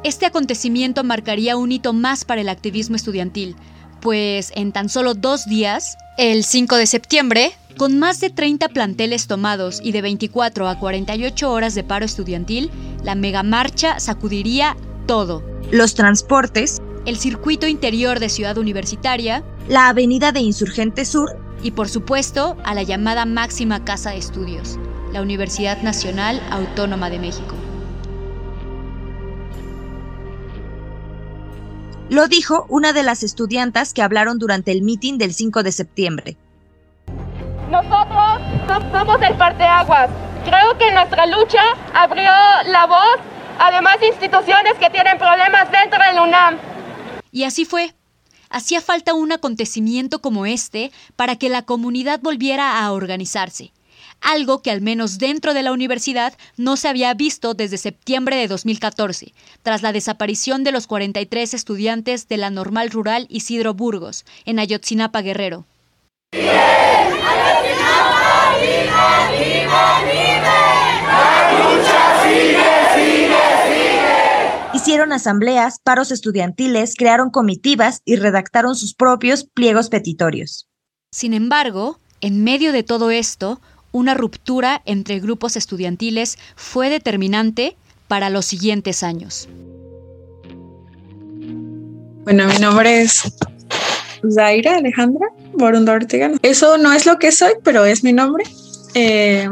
Este 0.03 0.27
acontecimiento 0.27 1.03
marcaría 1.05 1.57
un 1.57 1.73
hito 1.73 1.95
más 1.95 2.27
para 2.27 2.43
el 2.43 2.51
activismo 2.51 2.97
estudiantil, 2.97 3.57
pues 4.03 4.53
en 4.55 4.73
tan 4.73 4.91
solo 4.91 5.15
dos 5.15 5.47
días, 5.47 5.97
el 6.19 6.45
5 6.45 6.77
de 6.77 6.87
septiembre, 6.87 7.53
con 7.79 7.99
más 7.99 8.21
de 8.21 8.29
30 8.29 8.69
planteles 8.69 9.27
tomados 9.27 9.81
y 9.83 9.93
de 9.93 10.03
24 10.03 10.69
a 10.69 10.79
48 10.79 11.51
horas 11.51 11.75
de 11.75 11.85
paro 11.85 12.05
estudiantil, 12.05 12.71
la 13.03 13.15
megamarcha 13.15 13.99
sacudiría 13.99 14.77
todo. 15.07 15.43
Los 15.71 15.95
transportes, 15.95 16.83
el 17.07 17.17
circuito 17.17 17.67
interior 17.67 18.21
de 18.21 18.29
Ciudad 18.29 18.59
Universitaria, 18.59 19.43
la 19.69 19.89
avenida 19.89 20.33
de 20.33 20.41
Insurgente 20.41 21.05
Sur 21.05 21.37
y 21.63 21.71
por 21.71 21.89
supuesto 21.89 22.57
a 22.65 22.75
la 22.75 22.83
llamada 22.83 23.25
máxima 23.25 23.85
casa 23.85 24.11
de 24.11 24.19
estudios, 24.19 24.79
la 25.13 25.23
Universidad 25.23 25.83
Nacional 25.83 26.43
Autónoma 26.51 27.11
de 27.11 27.19
México. 27.19 27.55
Lo 32.11 32.29
dijo 32.29 32.67
una 32.69 32.93
de 32.93 33.03
las 33.03 33.23
estudiantas 33.23 33.95
que 33.95 34.03
hablaron 34.03 34.39
durante 34.39 34.73
el 34.73 34.83
meeting 34.83 35.17
del 35.17 35.33
5 35.33 35.63
de 35.63 35.73
septiembre. 35.73 36.37
Nosotros 37.71 38.83
somos 38.93 39.23
el 39.23 39.35
parteaguas. 39.37 40.11
Creo 40.45 40.79
que 40.79 40.93
nuestra 40.93 41.27
lucha 41.27 41.63
abrió 41.95 42.31
la 42.67 42.87
voz 42.87 43.34
además 43.59 43.97
instituciones 44.03 44.75
que 44.79 44.91
tienen 44.91 45.19
problemas 45.19 45.71
dentro 45.71 45.99
del 46.03 46.21
UNAM. 46.21 46.59
Y 47.33 47.45
así 47.45 47.65
fue. 47.65 47.95
Hacía 48.51 48.81
falta 48.81 49.15
un 49.15 49.33
acontecimiento 49.33 50.21
como 50.21 50.47
este 50.47 50.93
para 51.17 51.37
que 51.37 51.49
la 51.49 51.63
comunidad 51.63 52.21
volviera 52.23 52.79
a 52.85 52.93
organizarse, 52.93 53.73
algo 54.21 54.63
que 54.63 54.71
al 54.71 54.81
menos 54.81 55.19
dentro 55.19 55.55
de 55.55 55.63
la 55.65 55.73
universidad 55.73 56.35
no 56.57 56.77
se 56.77 56.89
había 56.89 57.13
visto 57.15 57.55
desde 57.55 57.79
septiembre 57.79 58.37
de 58.37 58.47
2014, 58.47 59.35
tras 59.63 59.83
la 59.83 59.93
desaparición 59.93 60.63
de 60.63 60.71
los 60.71 60.87
43 60.87 61.55
estudiantes 61.55 62.29
de 62.29 62.37
la 62.37 62.51
normal 62.51 62.91
rural 62.91 63.27
Isidro 63.29 63.75
Burgos, 63.75 64.25
en 64.45 64.61
Ayotzinapa 64.61 65.21
Guerrero. 65.23 65.67
Hicieron 74.85 75.15
asambleas, 75.15 75.79
paros 75.83 76.13
estudiantiles, 76.13 76.95
crearon 76.95 77.31
comitivas 77.31 78.03
y 78.05 78.17
redactaron 78.17 78.77
sus 78.77 78.93
propios 78.93 79.45
pliegos 79.45 79.89
petitorios. 79.89 80.69
Sin 81.11 81.33
embargo, 81.33 81.99
en 82.21 82.45
medio 82.45 82.71
de 82.71 82.83
todo 82.83 83.11
esto, 83.11 83.63
una 83.93 84.13
ruptura 84.13 84.83
entre 84.85 85.21
grupos 85.21 85.57
estudiantiles 85.57 86.37
fue 86.55 86.91
determinante 86.91 87.79
para 88.09 88.29
los 88.29 88.45
siguientes 88.45 89.03
años. 89.03 89.49
Bueno, 92.25 92.47
mi 92.47 92.59
nombre 92.59 93.01
es 93.01 93.23
Zaira 94.35 94.77
Alejandra 94.77 95.29
Borunda 95.55 95.95
Ortega. 95.95 96.31
Eso 96.43 96.77
no 96.77 96.93
es 96.93 97.07
lo 97.07 97.19
que 97.19 97.33
soy, 97.33 97.55
pero 97.63 97.87
es 97.87 98.05
mi 98.05 98.13
nombre. 98.13 98.45
Eh, 98.93 99.49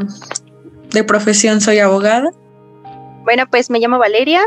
de 0.91 1.03
profesión 1.03 1.59
soy 1.59 1.79
abogada. 1.79 2.29
Bueno, 3.23 3.49
pues 3.49 3.71
me 3.71 3.79
llamo 3.79 3.97
Valeria, 3.97 4.43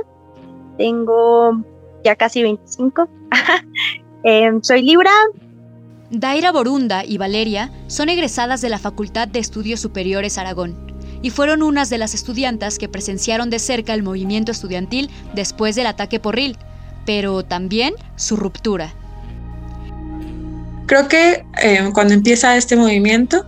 tengo 0.77 1.63
ya 2.05 2.17
casi 2.17 2.43
25. 2.43 3.09
Em, 4.25 4.61
soy 4.61 4.83
Libra. 4.83 5.11
Daira 6.11 6.51
Borunda 6.51 7.05
y 7.05 7.17
Valeria 7.17 7.71
son 7.87 8.09
egresadas 8.09 8.61
de 8.61 8.69
la 8.69 8.79
Facultad 8.79 9.29
de 9.29 9.39
Estudios 9.39 9.81
Superiores 9.81 10.39
Aragón 10.39 10.87
y 11.23 11.31
fueron 11.31 11.63
unas 11.63 11.91
de 11.91 11.99
las 11.99 12.15
estudiantas 12.15 12.79
que 12.79 12.89
presenciaron 12.89 13.51
de 13.51 13.59
cerca 13.59 13.95
el 13.95 14.03
movimiento 14.03 14.53
estudiantil 14.53 15.11
después 15.35 15.75
del 15.75 15.87
ataque 15.87 16.21
porril, 16.21 16.57
pero 17.05 17.45
también 17.45 17.95
su 18.17 18.37
ruptura. 18.37 18.95
Creo 20.87 21.09
que 21.09 21.45
em, 21.63 21.93
cuando 21.93 22.15
empieza 22.15 22.57
este 22.57 22.77
movimiento 22.77 23.45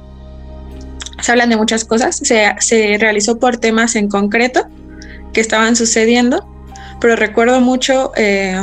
se 1.21 1.33
hablan 1.33 1.51
de 1.51 1.57
muchas 1.57 1.85
cosas, 1.85 2.17
se, 2.17 2.55
se 2.61 2.99
realizó 2.99 3.39
por 3.39 3.57
temas 3.57 3.97
en 3.97 4.09
concreto 4.09 4.67
que 5.33 5.41
estaban 5.41 5.77
sucediendo 5.77 6.47
pero 7.01 7.17
recuerdo 7.17 7.61
mucho 7.61 8.13
eh, 8.17 8.57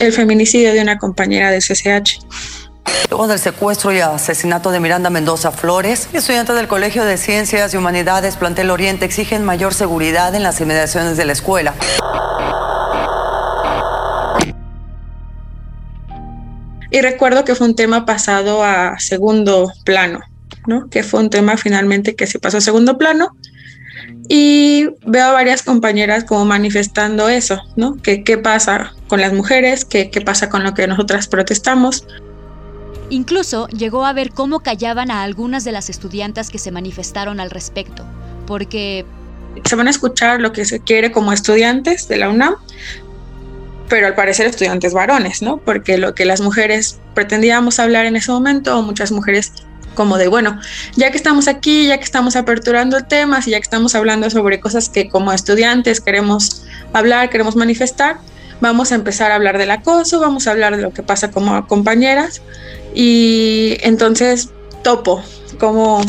el 0.00 0.12
feminicidio 0.12 0.72
de 0.72 0.80
una 0.80 0.98
compañera 0.98 1.50
de 1.50 1.58
CCH. 1.58 2.20
Luego 3.08 3.28
del 3.28 3.38
secuestro 3.38 3.92
y 3.92 4.00
asesinato 4.00 4.70
de 4.70 4.80
Miranda 4.80 5.10
Mendoza 5.10 5.50
Flores, 5.50 6.08
estudiantes 6.12 6.56
del 6.56 6.68
Colegio 6.68 7.04
de 7.04 7.16
Ciencias 7.16 7.74
y 7.74 7.76
Humanidades 7.76 8.36
Plantel 8.36 8.70
Oriente 8.70 9.04
exigen 9.04 9.44
mayor 9.44 9.74
seguridad 9.74 10.34
en 10.34 10.42
las 10.42 10.60
inmediaciones 10.60 11.16
de 11.16 11.24
la 11.24 11.32
escuela. 11.32 11.74
Y 16.90 17.00
recuerdo 17.02 17.44
que 17.44 17.54
fue 17.54 17.68
un 17.68 17.76
tema 17.76 18.04
pasado 18.04 18.64
a 18.64 18.98
segundo 18.98 19.72
plano, 19.84 20.20
¿no? 20.66 20.88
Que 20.88 21.04
fue 21.04 21.20
un 21.20 21.30
tema 21.30 21.56
finalmente 21.56 22.16
que 22.16 22.26
se 22.26 22.38
pasó 22.38 22.58
a 22.58 22.60
segundo 22.60 22.98
plano. 22.98 23.36
Y 24.32 24.86
veo 25.04 25.26
a 25.26 25.32
varias 25.32 25.60
compañeras 25.64 26.22
como 26.22 26.44
manifestando 26.44 27.28
eso, 27.28 27.60
¿no? 27.74 27.96
Que 27.96 28.22
qué 28.22 28.38
pasa 28.38 28.94
con 29.08 29.20
las 29.20 29.32
mujeres, 29.32 29.84
qué, 29.84 30.08
qué 30.08 30.20
pasa 30.20 30.48
con 30.48 30.62
lo 30.62 30.72
que 30.72 30.86
nosotras 30.86 31.26
protestamos. 31.26 32.06
Incluso 33.08 33.66
llegó 33.66 34.06
a 34.06 34.12
ver 34.12 34.30
cómo 34.30 34.60
callaban 34.60 35.10
a 35.10 35.24
algunas 35.24 35.64
de 35.64 35.72
las 35.72 35.90
estudiantes 35.90 36.48
que 36.48 36.58
se 36.58 36.70
manifestaron 36.70 37.40
al 37.40 37.50
respecto, 37.50 38.04
porque... 38.46 39.04
Se 39.64 39.74
van 39.74 39.88
a 39.88 39.90
escuchar 39.90 40.40
lo 40.40 40.52
que 40.52 40.64
se 40.64 40.78
quiere 40.78 41.10
como 41.10 41.32
estudiantes 41.32 42.06
de 42.06 42.18
la 42.18 42.28
UNAM, 42.28 42.54
pero 43.88 44.06
al 44.06 44.14
parecer 44.14 44.46
estudiantes 44.46 44.94
varones, 44.94 45.42
¿no? 45.42 45.56
Porque 45.56 45.98
lo 45.98 46.14
que 46.14 46.24
las 46.24 46.40
mujeres 46.40 47.00
pretendíamos 47.14 47.80
hablar 47.80 48.06
en 48.06 48.14
ese 48.14 48.30
momento, 48.30 48.80
muchas 48.82 49.10
mujeres 49.10 49.52
como 49.94 50.18
de, 50.18 50.28
bueno, 50.28 50.60
ya 50.96 51.10
que 51.10 51.16
estamos 51.16 51.48
aquí, 51.48 51.86
ya 51.86 51.98
que 51.98 52.04
estamos 52.04 52.36
aperturando 52.36 53.04
temas 53.04 53.46
y 53.46 53.50
ya 53.50 53.58
que 53.58 53.64
estamos 53.64 53.94
hablando 53.94 54.30
sobre 54.30 54.60
cosas 54.60 54.88
que 54.88 55.08
como 55.08 55.32
estudiantes 55.32 56.00
queremos 56.00 56.64
hablar, 56.92 57.30
queremos 57.30 57.56
manifestar, 57.56 58.18
vamos 58.60 58.92
a 58.92 58.94
empezar 58.94 59.32
a 59.32 59.34
hablar 59.34 59.58
del 59.58 59.70
acoso, 59.70 60.20
vamos 60.20 60.46
a 60.46 60.52
hablar 60.52 60.76
de 60.76 60.82
lo 60.82 60.92
que 60.92 61.02
pasa 61.02 61.30
como 61.30 61.66
compañeras 61.66 62.42
y 62.94 63.76
entonces 63.80 64.50
topo 64.82 65.22
como 65.58 66.02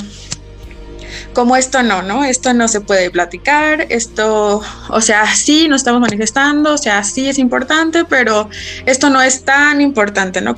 como 1.33 1.55
esto 1.55 1.81
no, 1.83 2.01
¿no? 2.01 2.25
Esto 2.25 2.53
no 2.53 2.67
se 2.67 2.81
puede 2.81 3.09
platicar, 3.09 3.85
esto, 3.89 4.61
o 4.89 5.01
sea, 5.01 5.33
sí 5.33 5.67
nos 5.67 5.81
estamos 5.81 6.01
manifestando, 6.01 6.73
o 6.73 6.77
sea, 6.77 7.03
sí 7.03 7.29
es 7.29 7.37
importante, 7.37 8.05
pero 8.05 8.49
esto 8.85 9.09
no 9.09 9.21
es 9.21 9.43
tan 9.43 9.81
importante, 9.81 10.41
¿no? 10.41 10.57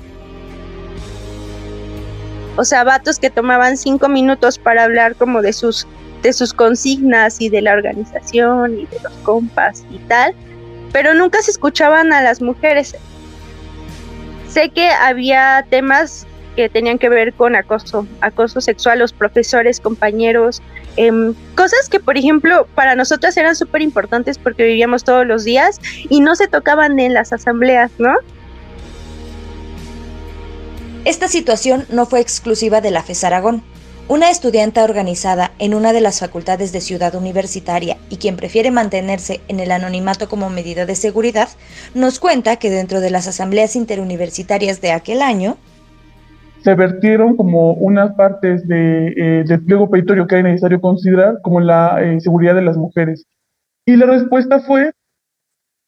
O 2.56 2.64
sea, 2.64 2.84
vatos 2.84 3.20
que 3.20 3.30
tomaban 3.30 3.78
cinco 3.78 4.10
minutos 4.10 4.60
para 4.60 4.84
hablar 4.84 5.16
como 5.16 5.42
de 5.42 5.54
sus, 5.54 5.88
de 6.22 6.34
sus 6.34 6.54
consignas 6.54 7.42
y 7.42 7.50
de 7.50 7.62
la 7.62 7.74
organización 7.74 8.80
y 8.80 8.86
de 8.86 9.00
los 9.02 9.14
compas 9.24 9.84
y 9.90 9.98
tal, 10.00 10.36
pero 10.92 11.14
nunca 11.16 11.42
se 11.42 11.52
escuchaban 11.52 12.14
a 12.14 12.22
las 12.22 12.42
mujeres. 12.42 12.96
Sé 14.50 14.70
que 14.70 14.88
había 14.88 15.66
temas 15.70 16.28
que 16.56 16.70
tenían 16.70 17.00
que 17.00 17.10
ver 17.10 17.34
con 17.34 17.56
acoso, 17.56 18.08
acoso 18.22 18.62
sexual, 18.62 19.00
los 19.00 19.12
profesores, 19.12 19.80
compañeros, 19.80 20.62
em, 20.96 21.34
cosas 21.56 21.90
que, 21.90 22.00
por 22.00 22.18
ejemplo, 22.18 22.68
para 22.76 22.96
nosotras 22.96 23.36
eran 23.38 23.56
súper 23.56 23.82
importantes 23.82 24.38
porque 24.38 24.64
vivíamos 24.64 25.04
todos 25.04 25.26
los 25.26 25.44
días 25.44 25.80
y 26.10 26.22
no 26.22 26.36
se 26.36 26.48
tocaban 26.48 27.00
en 27.00 27.16
las 27.16 27.34
asambleas, 27.34 27.92
¿no? 27.98 28.14
Esta 31.06 31.28
situación 31.28 31.84
no 31.92 32.06
fue 32.06 32.22
exclusiva 32.22 32.80
de 32.80 32.90
la 32.90 33.04
FES 33.04 33.26
Aragón. 33.26 33.62
Una 34.08 34.30
estudiante 34.30 34.82
organizada 34.82 35.52
en 35.60 35.74
una 35.74 35.92
de 35.92 36.00
las 36.00 36.22
facultades 36.22 36.72
de 36.72 36.80
Ciudad 36.80 37.14
Universitaria 37.16 37.98
y 38.10 38.16
quien 38.16 38.38
prefiere 38.38 38.72
mantenerse 38.72 39.42
en 39.50 39.60
el 39.60 39.72
anonimato 39.72 40.30
como 40.30 40.50
medida 40.50 40.86
de 40.86 40.96
seguridad, 40.96 41.50
nos 41.94 42.20
cuenta 42.20 42.56
que 42.56 42.70
dentro 42.70 43.02
de 43.02 43.10
las 43.10 43.28
asambleas 43.28 43.76
interuniversitarias 43.76 44.80
de 44.80 44.94
aquel 44.94 45.22
año, 45.22 45.58
se 46.64 46.74
vertieron 46.74 47.36
como 47.36 47.74
unas 47.74 48.14
partes 48.16 48.66
de, 48.66 49.08
eh, 49.08 49.44
del 49.46 49.66
pliego 49.66 49.90
petitorio 49.90 50.26
que 50.26 50.36
era 50.36 50.48
necesario 50.48 50.80
considerar 50.80 51.40
como 51.44 51.60
la 51.60 52.02
eh, 52.02 52.22
seguridad 52.22 52.56
de 52.56 52.62
las 52.62 52.78
mujeres. 52.78 53.26
Y 53.86 53.98
la 53.98 54.06
respuesta 54.06 54.62
fue, 54.62 54.94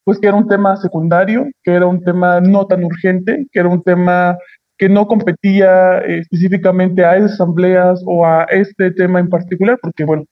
pues 0.03 0.19
que 0.19 0.27
era 0.27 0.35
un 0.35 0.49
tema 0.49 0.75
secundario, 0.75 1.47
que 1.63 1.71
era 1.71 1.85
un 1.85 2.03
tema 2.03 2.41
no 2.41 2.67
tan 2.67 2.83
urgente, 2.83 3.47
que 3.49 3.59
era 3.61 3.69
un 3.69 3.81
tema 3.81 4.37
que 4.77 4.89
no 4.89 5.07
competía 5.07 5.99
eh, 5.99 6.19
específicamente 6.19 7.03
a 7.05 7.17
esas 7.17 7.33
asambleas 7.33 8.01
o 8.05 8.25
a 8.25 8.43
este 8.45 8.91
tema 8.91 9.19
en 9.19 9.29
particular, 9.29 9.77
porque 9.81 10.05
bueno. 10.05 10.25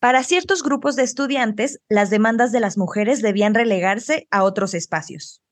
Para 0.00 0.22
ciertos 0.22 0.62
grupos 0.62 0.96
de 0.96 1.02
estudiantes, 1.02 1.80
las 1.88 2.10
demandas 2.10 2.52
de 2.52 2.60
las 2.60 2.76
mujeres 2.76 3.22
debían 3.22 3.54
relegarse 3.54 4.26
a 4.30 4.44
otros 4.44 4.74
espacios. 4.74 5.43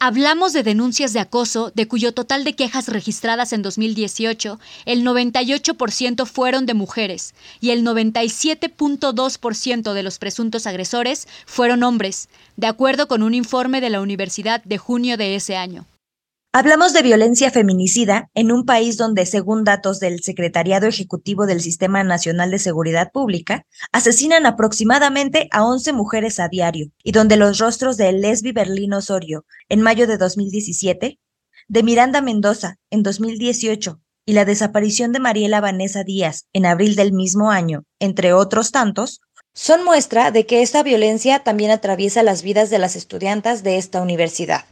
Hablamos 0.00 0.52
de 0.52 0.62
denuncias 0.62 1.12
de 1.12 1.18
acoso, 1.18 1.72
de 1.74 1.88
cuyo 1.88 2.14
total 2.14 2.44
de 2.44 2.54
quejas 2.54 2.86
registradas 2.86 3.52
en 3.52 3.62
2018, 3.62 4.60
el 4.84 5.04
98% 5.04 6.24
fueron 6.24 6.66
de 6.66 6.74
mujeres 6.74 7.34
y 7.60 7.70
el 7.70 7.84
97.2% 7.84 9.92
de 9.92 10.02
los 10.04 10.20
presuntos 10.20 10.68
agresores 10.68 11.26
fueron 11.46 11.82
hombres, 11.82 12.28
de 12.56 12.68
acuerdo 12.68 13.08
con 13.08 13.24
un 13.24 13.34
informe 13.34 13.80
de 13.80 13.90
la 13.90 14.00
Universidad 14.00 14.62
de 14.62 14.78
junio 14.78 15.16
de 15.16 15.34
ese 15.34 15.56
año. 15.56 15.84
Hablamos 16.50 16.94
de 16.94 17.02
violencia 17.02 17.50
feminicida 17.50 18.30
en 18.34 18.50
un 18.50 18.64
país 18.64 18.96
donde, 18.96 19.26
según 19.26 19.64
datos 19.64 20.00
del 20.00 20.22
Secretariado 20.22 20.86
Ejecutivo 20.86 21.44
del 21.44 21.60
Sistema 21.60 22.02
Nacional 22.04 22.50
de 22.50 22.58
Seguridad 22.58 23.12
Pública, 23.12 23.66
asesinan 23.92 24.46
aproximadamente 24.46 25.48
a 25.50 25.66
11 25.66 25.92
mujeres 25.92 26.40
a 26.40 26.48
diario 26.48 26.90
y 27.04 27.12
donde 27.12 27.36
los 27.36 27.58
rostros 27.58 27.98
de 27.98 28.12
Lesbi 28.12 28.52
Berlín 28.52 28.94
Osorio 28.94 29.44
en 29.68 29.82
mayo 29.82 30.06
de 30.06 30.16
2017, 30.16 31.18
de 31.68 31.82
Miranda 31.82 32.22
Mendoza 32.22 32.76
en 32.88 33.02
2018 33.02 34.00
y 34.24 34.32
la 34.32 34.46
desaparición 34.46 35.12
de 35.12 35.20
Mariela 35.20 35.60
Vanessa 35.60 36.02
Díaz 36.02 36.46
en 36.54 36.64
abril 36.64 36.96
del 36.96 37.12
mismo 37.12 37.50
año, 37.50 37.84
entre 38.00 38.32
otros 38.32 38.72
tantos, 38.72 39.20
son 39.52 39.84
muestra 39.84 40.30
de 40.30 40.46
que 40.46 40.62
esta 40.62 40.82
violencia 40.82 41.40
también 41.40 41.72
atraviesa 41.72 42.22
las 42.22 42.42
vidas 42.42 42.70
de 42.70 42.78
las 42.78 42.96
estudiantas 42.96 43.62
de 43.62 43.76
esta 43.76 44.00
universidad. 44.00 44.64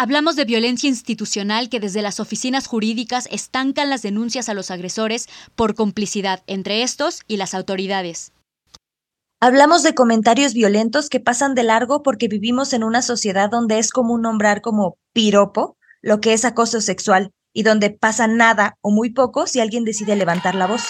Hablamos 0.00 0.36
de 0.36 0.44
violencia 0.44 0.88
institucional 0.88 1.68
que 1.68 1.80
desde 1.80 2.02
las 2.02 2.20
oficinas 2.20 2.68
jurídicas 2.68 3.28
estancan 3.32 3.90
las 3.90 4.00
denuncias 4.00 4.48
a 4.48 4.54
los 4.54 4.70
agresores 4.70 5.26
por 5.56 5.74
complicidad 5.74 6.44
entre 6.46 6.84
estos 6.84 7.22
y 7.26 7.36
las 7.36 7.52
autoridades. 7.52 8.32
Hablamos 9.40 9.82
de 9.82 9.96
comentarios 9.96 10.54
violentos 10.54 11.08
que 11.08 11.18
pasan 11.18 11.56
de 11.56 11.64
largo 11.64 12.04
porque 12.04 12.28
vivimos 12.28 12.74
en 12.74 12.84
una 12.84 13.02
sociedad 13.02 13.50
donde 13.50 13.80
es 13.80 13.90
común 13.90 14.22
nombrar 14.22 14.60
como 14.60 14.98
piropo 15.12 15.76
lo 16.00 16.20
que 16.20 16.32
es 16.32 16.44
acoso 16.44 16.80
sexual 16.80 17.32
y 17.52 17.64
donde 17.64 17.90
pasa 17.90 18.28
nada 18.28 18.76
o 18.80 18.92
muy 18.92 19.10
poco 19.10 19.48
si 19.48 19.58
alguien 19.58 19.82
decide 19.82 20.14
levantar 20.14 20.54
la 20.54 20.68
voz. 20.68 20.84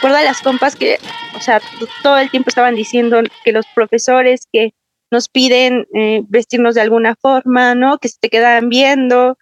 Recuerdo 0.00 0.16
a 0.16 0.22
las 0.22 0.40
compas 0.40 0.76
que, 0.76 0.96
o 1.36 1.40
sea, 1.40 1.60
todo 2.02 2.16
el 2.16 2.30
tiempo 2.30 2.48
estaban 2.48 2.74
diciendo 2.74 3.20
que 3.44 3.52
los 3.52 3.66
profesores 3.74 4.48
que 4.50 4.72
nos 5.10 5.28
piden 5.28 5.86
eh, 5.92 6.22
vestirnos 6.26 6.74
de 6.74 6.80
alguna 6.80 7.16
forma, 7.16 7.74
¿no? 7.74 7.98
Que 7.98 8.08
se 8.08 8.16
te 8.18 8.30
quedan 8.30 8.70
viendo, 8.70 9.36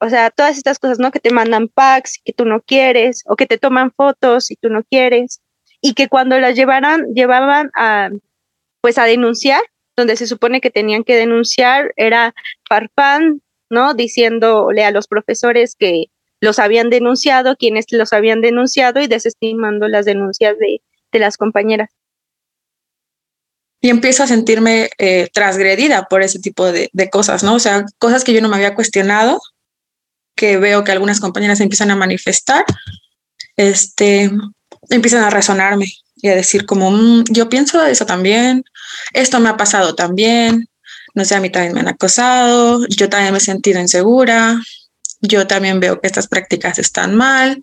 o 0.00 0.08
sea, 0.08 0.30
todas 0.30 0.56
estas 0.56 0.78
cosas, 0.78 0.98
¿no? 0.98 1.10
Que 1.10 1.20
te 1.20 1.30
mandan 1.30 1.68
packs 1.68 2.18
que 2.24 2.32
tú 2.32 2.46
no 2.46 2.62
quieres, 2.62 3.22
o 3.26 3.36
que 3.36 3.44
te 3.44 3.58
toman 3.58 3.92
fotos 3.92 4.50
y 4.50 4.56
tú 4.56 4.70
no 4.70 4.82
quieres, 4.82 5.42
y 5.82 5.92
que 5.92 6.08
cuando 6.08 6.40
las 6.40 6.56
llevaran, 6.56 7.12
llevaban 7.14 7.70
a, 7.76 8.08
pues 8.80 8.96
a 8.96 9.04
denunciar, 9.04 9.60
donde 9.94 10.16
se 10.16 10.26
supone 10.26 10.62
que 10.62 10.70
tenían 10.70 11.04
que 11.04 11.16
denunciar, 11.16 11.92
era 11.96 12.32
Farfán, 12.66 13.42
¿no? 13.68 13.92
Diciéndole 13.92 14.84
a 14.86 14.90
los 14.90 15.06
profesores 15.06 15.76
que 15.78 16.06
los 16.42 16.58
habían 16.58 16.90
denunciado, 16.90 17.56
quienes 17.56 17.86
los 17.92 18.12
habían 18.12 18.40
denunciado 18.40 19.00
y 19.00 19.06
desestimando 19.06 19.86
las 19.86 20.04
denuncias 20.04 20.56
de, 20.58 20.82
las 21.12 21.36
compañeras. 21.36 21.90
Y 23.80 23.90
empiezo 23.90 24.24
a 24.24 24.26
sentirme 24.26 24.90
eh, 24.98 25.28
transgredida 25.32 26.08
por 26.08 26.20
ese 26.20 26.40
tipo 26.40 26.72
de, 26.72 26.90
cosas, 27.12 27.44
¿no? 27.44 27.54
O 27.54 27.58
sea, 27.60 27.86
cosas 27.98 28.24
que 28.24 28.32
yo 28.32 28.40
no 28.40 28.48
me 28.48 28.56
había 28.56 28.74
cuestionado, 28.74 29.40
que 30.34 30.56
veo 30.56 30.82
que 30.82 30.90
algunas 30.90 31.20
compañeras 31.20 31.60
empiezan 31.60 31.92
a 31.92 31.96
manifestar, 31.96 32.64
este, 33.56 34.28
empiezan 34.90 35.22
a 35.22 35.30
resonarme 35.30 35.92
y 36.16 36.28
a 36.28 36.34
decir 36.34 36.66
como, 36.66 36.90
mm, 36.90 37.24
yo 37.30 37.48
pienso 37.48 37.86
eso 37.86 38.04
también, 38.04 38.64
esto 39.12 39.38
me 39.38 39.48
ha 39.48 39.56
pasado 39.56 39.94
también, 39.94 40.68
no 41.14 41.24
sé, 41.24 41.36
a 41.36 41.40
mí 41.40 41.50
también 41.50 41.74
me 41.74 41.80
han 41.80 41.88
acosado, 41.88 42.84
yo 42.88 43.08
también 43.08 43.32
me 43.32 43.38
he 43.38 43.40
sentido 43.40 43.80
insegura, 43.80 44.60
yo 45.22 45.46
también 45.46 45.80
veo 45.80 46.00
que 46.00 46.08
estas 46.08 46.26
prácticas 46.26 46.78
están 46.78 47.14
mal. 47.14 47.62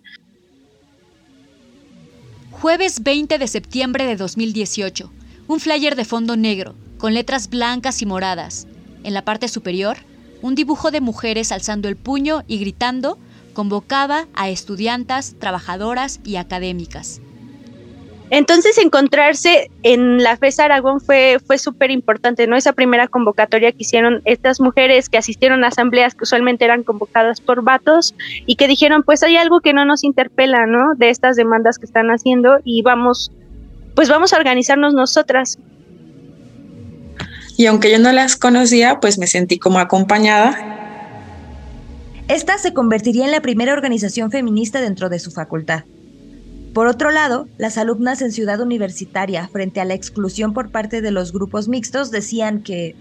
Jueves 2.50 3.02
20 3.02 3.38
de 3.38 3.46
septiembre 3.46 4.06
de 4.06 4.16
2018. 4.16 5.12
Un 5.46 5.60
flyer 5.60 5.94
de 5.94 6.04
fondo 6.04 6.36
negro, 6.36 6.74
con 6.98 7.14
letras 7.14 7.48
blancas 7.48 8.02
y 8.02 8.06
moradas. 8.06 8.66
En 9.04 9.14
la 9.14 9.24
parte 9.24 9.48
superior, 9.48 9.98
un 10.42 10.54
dibujo 10.54 10.90
de 10.90 11.00
mujeres 11.00 11.52
alzando 11.52 11.88
el 11.88 11.96
puño 11.96 12.42
y 12.46 12.58
gritando 12.58 13.18
convocaba 13.52 14.26
a 14.34 14.48
estudiantas, 14.48 15.34
trabajadoras 15.38 16.20
y 16.24 16.36
académicas. 16.36 17.20
Entonces 18.30 18.78
encontrarse 18.78 19.70
en 19.82 20.22
la 20.22 20.36
FES 20.36 20.60
Aragón 20.60 21.00
fue, 21.00 21.38
fue 21.44 21.58
súper 21.58 21.90
importante, 21.90 22.46
¿no? 22.46 22.56
Esa 22.56 22.72
primera 22.72 23.08
convocatoria 23.08 23.72
que 23.72 23.78
hicieron 23.80 24.22
estas 24.24 24.60
mujeres 24.60 25.08
que 25.08 25.18
asistieron 25.18 25.64
a 25.64 25.68
asambleas 25.68 26.14
que 26.14 26.22
usualmente 26.22 26.64
eran 26.64 26.84
convocadas 26.84 27.40
por 27.40 27.62
vatos 27.62 28.14
y 28.46 28.54
que 28.54 28.68
dijeron, 28.68 29.02
pues 29.02 29.24
hay 29.24 29.36
algo 29.36 29.60
que 29.60 29.72
no 29.72 29.84
nos 29.84 30.04
interpela, 30.04 30.66
¿no? 30.66 30.94
De 30.94 31.10
estas 31.10 31.34
demandas 31.34 31.78
que 31.78 31.86
están 31.86 32.10
haciendo 32.10 32.60
y 32.64 32.82
vamos, 32.82 33.32
pues 33.96 34.08
vamos 34.08 34.32
a 34.32 34.36
organizarnos 34.36 34.94
nosotras. 34.94 35.58
Y 37.56 37.66
aunque 37.66 37.90
yo 37.90 37.98
no 37.98 38.12
las 38.12 38.36
conocía, 38.36 39.00
pues 39.00 39.18
me 39.18 39.26
sentí 39.26 39.58
como 39.58 39.80
acompañada. 39.80 40.56
Esta 42.28 42.58
se 42.58 42.72
convertiría 42.72 43.24
en 43.24 43.32
la 43.32 43.42
primera 43.42 43.72
organización 43.72 44.30
feminista 44.30 44.80
dentro 44.80 45.08
de 45.08 45.18
su 45.18 45.32
facultad. 45.32 45.82
Por 46.74 46.86
otro 46.86 47.10
lado, 47.10 47.48
las 47.58 47.78
alumnas 47.78 48.22
en 48.22 48.30
Ciudad 48.30 48.60
Universitaria, 48.60 49.48
frente 49.48 49.80
a 49.80 49.84
la 49.84 49.94
exclusión 49.94 50.52
por 50.52 50.70
parte 50.70 51.02
de 51.02 51.10
los 51.10 51.32
grupos 51.32 51.68
mixtos, 51.68 52.12
decían 52.12 52.62
que... 52.62 52.94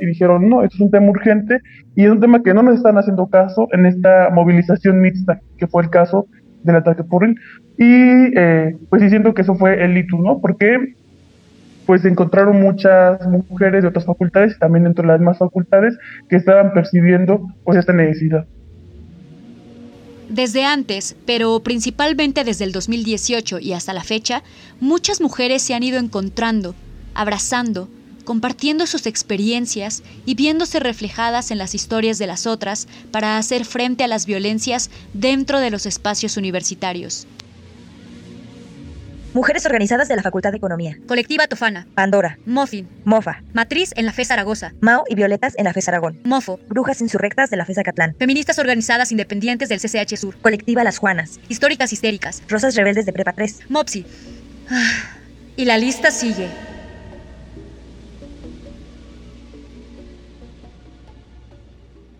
Y 0.00 0.06
dijeron, 0.06 0.48
no, 0.48 0.62
esto 0.62 0.76
es 0.76 0.80
un 0.80 0.90
tema 0.90 1.10
urgente 1.10 1.60
y 1.94 2.04
es 2.04 2.10
un 2.10 2.20
tema 2.20 2.42
que 2.42 2.54
no 2.54 2.62
nos 2.62 2.76
están 2.76 2.98
haciendo 2.98 3.26
caso 3.28 3.68
en 3.72 3.86
esta 3.86 4.30
movilización 4.30 5.00
mixta, 5.00 5.40
que 5.58 5.66
fue 5.66 5.84
el 5.84 5.90
caso 5.90 6.26
del 6.64 6.76
ataque 6.76 7.04
por 7.04 7.24
él. 7.24 7.36
Y 7.78 8.36
eh, 8.36 8.76
pues 8.88 9.02
diciendo 9.02 9.32
que 9.32 9.42
eso 9.42 9.54
fue 9.54 9.84
el 9.84 9.94
litus, 9.94 10.20
¿no? 10.20 10.40
Porque 10.40 10.94
pues 11.86 12.04
encontraron 12.04 12.60
muchas 12.60 13.26
mujeres 13.26 13.82
de 13.82 13.88
otras 13.88 14.04
facultades 14.04 14.54
y 14.56 14.58
también 14.58 14.84
dentro 14.84 15.02
de 15.02 15.08
las 15.08 15.18
demás 15.18 15.38
facultades 15.38 15.98
que 16.28 16.36
estaban 16.36 16.72
percibiendo 16.72 17.46
pues 17.64 17.78
esta 17.78 17.92
necesidad. 17.92 18.46
Desde 20.30 20.64
antes, 20.64 21.16
pero 21.26 21.58
principalmente 21.58 22.44
desde 22.44 22.62
el 22.62 22.70
2018 22.70 23.58
y 23.58 23.72
hasta 23.72 23.92
la 23.92 24.04
fecha, 24.04 24.44
muchas 24.78 25.20
mujeres 25.20 25.60
se 25.60 25.74
han 25.74 25.82
ido 25.82 25.98
encontrando, 25.98 26.76
abrazando, 27.14 27.88
compartiendo 28.24 28.86
sus 28.86 29.06
experiencias 29.06 30.04
y 30.26 30.36
viéndose 30.36 30.78
reflejadas 30.78 31.50
en 31.50 31.58
las 31.58 31.74
historias 31.74 32.18
de 32.18 32.28
las 32.28 32.46
otras 32.46 32.86
para 33.10 33.38
hacer 33.38 33.64
frente 33.64 34.04
a 34.04 34.06
las 34.06 34.24
violencias 34.24 34.90
dentro 35.14 35.58
de 35.58 35.70
los 35.70 35.84
espacios 35.84 36.36
universitarios. 36.36 37.26
Mujeres 39.32 39.64
organizadas 39.64 40.08
de 40.08 40.16
la 40.16 40.22
Facultad 40.22 40.50
de 40.50 40.56
Economía. 40.56 40.98
Colectiva 41.06 41.46
Tofana. 41.46 41.86
Pandora. 41.94 42.36
Mofin. 42.46 42.88
Mofa. 43.04 43.42
Matriz 43.52 43.92
en 43.94 44.06
la 44.06 44.12
FE 44.12 44.24
Zaragoza. 44.24 44.72
Mao 44.80 45.04
y 45.08 45.14
Violetas 45.14 45.54
en 45.56 45.64
la 45.64 45.72
FE 45.72 45.82
Aragón. 45.86 46.20
Mofo. 46.24 46.58
Brujas 46.68 47.00
insurrectas 47.00 47.48
de 47.48 47.56
la 47.56 47.64
FE 47.64 47.74
Zacatlán. 47.74 48.16
Feministas 48.18 48.58
organizadas 48.58 49.12
independientes 49.12 49.68
del 49.68 49.78
CCH 49.78 50.16
Sur. 50.16 50.36
Colectiva 50.38 50.82
Las 50.82 50.98
Juanas. 50.98 51.38
Históricas 51.48 51.92
histéricas. 51.92 52.42
Rosas 52.48 52.74
rebeldes 52.74 53.06
de 53.06 53.12
Prepa 53.12 53.32
3. 53.32 53.60
Mopsi. 53.68 54.04
Y 55.56 55.64
la 55.64 55.78
lista 55.78 56.10
sigue. 56.10 56.48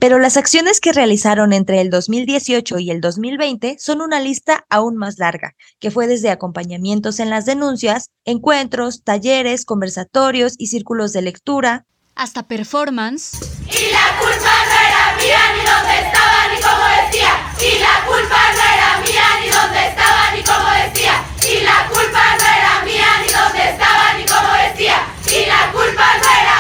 Pero 0.01 0.19
las 0.19 0.39
acciones 0.39 0.81
que 0.81 0.95
realizaron 0.95 1.53
entre 1.53 1.83
el 1.83 1.91
2018 1.91 2.79
y 2.79 2.91
el 2.91 3.03
2020 3.03 3.77
son 3.79 4.01
una 4.01 4.19
lista 4.19 4.65
aún 4.71 4.97
más 4.97 5.19
larga, 5.19 5.53
que 5.79 5.91
fue 5.91 6.07
desde 6.07 6.31
acompañamientos 6.31 7.21
en 7.21 7.29
las 7.29 7.45
denuncias, 7.45 8.09
encuentros, 8.25 9.05
talleres, 9.05 9.67
conversatorios 9.67 10.55
y 10.57 10.69
círculos 10.69 11.13
de 11.13 11.21
lectura, 11.21 11.85
hasta 12.15 12.43
performance. 12.47 13.39
Y 13.65 13.93
la 13.93 14.19
culpa 14.21 14.53
no 14.69 14.77
era 14.89 15.17
mía 15.17 15.41
ni 15.57 15.63
dónde 15.65 15.95
estaba 16.05 16.49
ni 16.53 16.61
cómo 16.61 16.85
decía. 17.01 17.33
Y 17.61 17.79
la 17.79 18.05
culpa 18.05 18.41
no 18.53 18.63
era 18.75 19.01
mía 19.01 19.25
ni 19.41 19.49
dónde 19.49 19.89
estaba 19.89 20.31
ni 20.35 20.43
cómo 20.43 20.69
decía. 20.85 21.25
Y 21.49 21.65
la 21.65 21.89
culpa 21.89 22.37
no 22.37 22.45
era 22.45 22.85
mía 22.85 23.09
ni 23.25 23.33
dónde 23.33 23.71
estaba 23.71 24.13
ni 24.19 24.25
cómo 24.25 24.53
decía. 24.69 24.97
Y 25.27 25.47
la 25.47 25.73
culpa 25.73 26.07
no 26.21 26.29
era 26.43 26.60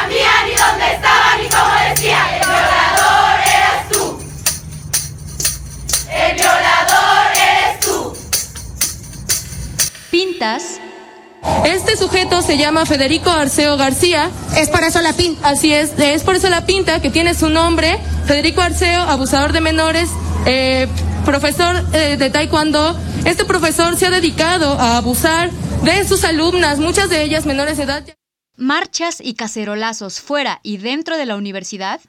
Este 11.67 11.99
sujeto 11.99 12.41
se 12.41 12.57
llama 12.57 12.87
Federico 12.87 13.29
Arceo 13.29 13.77
García. 13.77 14.31
Es 14.57 14.71
por 14.71 14.83
eso 14.83 15.03
la 15.03 15.13
pinta. 15.13 15.51
Así 15.51 15.73
es, 15.73 15.93
es 15.99 16.23
por 16.23 16.35
eso 16.35 16.49
la 16.49 16.65
pinta 16.65 17.03
que 17.03 17.11
tiene 17.11 17.35
su 17.35 17.51
nombre. 17.51 17.99
Federico 18.27 18.63
Arceo, 18.63 19.03
abusador 19.03 19.53
de 19.53 19.61
menores, 19.61 20.09
eh, 20.47 20.89
profesor 21.27 21.85
eh, 21.93 22.17
de 22.17 22.31
taekwondo. 22.31 22.99
Este 23.27 23.45
profesor 23.45 23.99
se 23.99 24.07
ha 24.07 24.11
dedicado 24.11 24.81
a 24.81 24.97
abusar 24.97 25.51
de 25.83 26.09
sus 26.09 26.25
alumnas, 26.25 26.79
muchas 26.79 27.11
de 27.11 27.23
ellas 27.23 27.45
menores 27.45 27.77
de 27.77 27.83
edad. 27.83 28.05
Marchas 28.57 29.21
y 29.23 29.35
cacerolazos 29.35 30.21
fuera 30.21 30.61
y 30.63 30.79
dentro 30.79 31.19
de 31.19 31.27
la 31.27 31.37
universidad. 31.37 32.01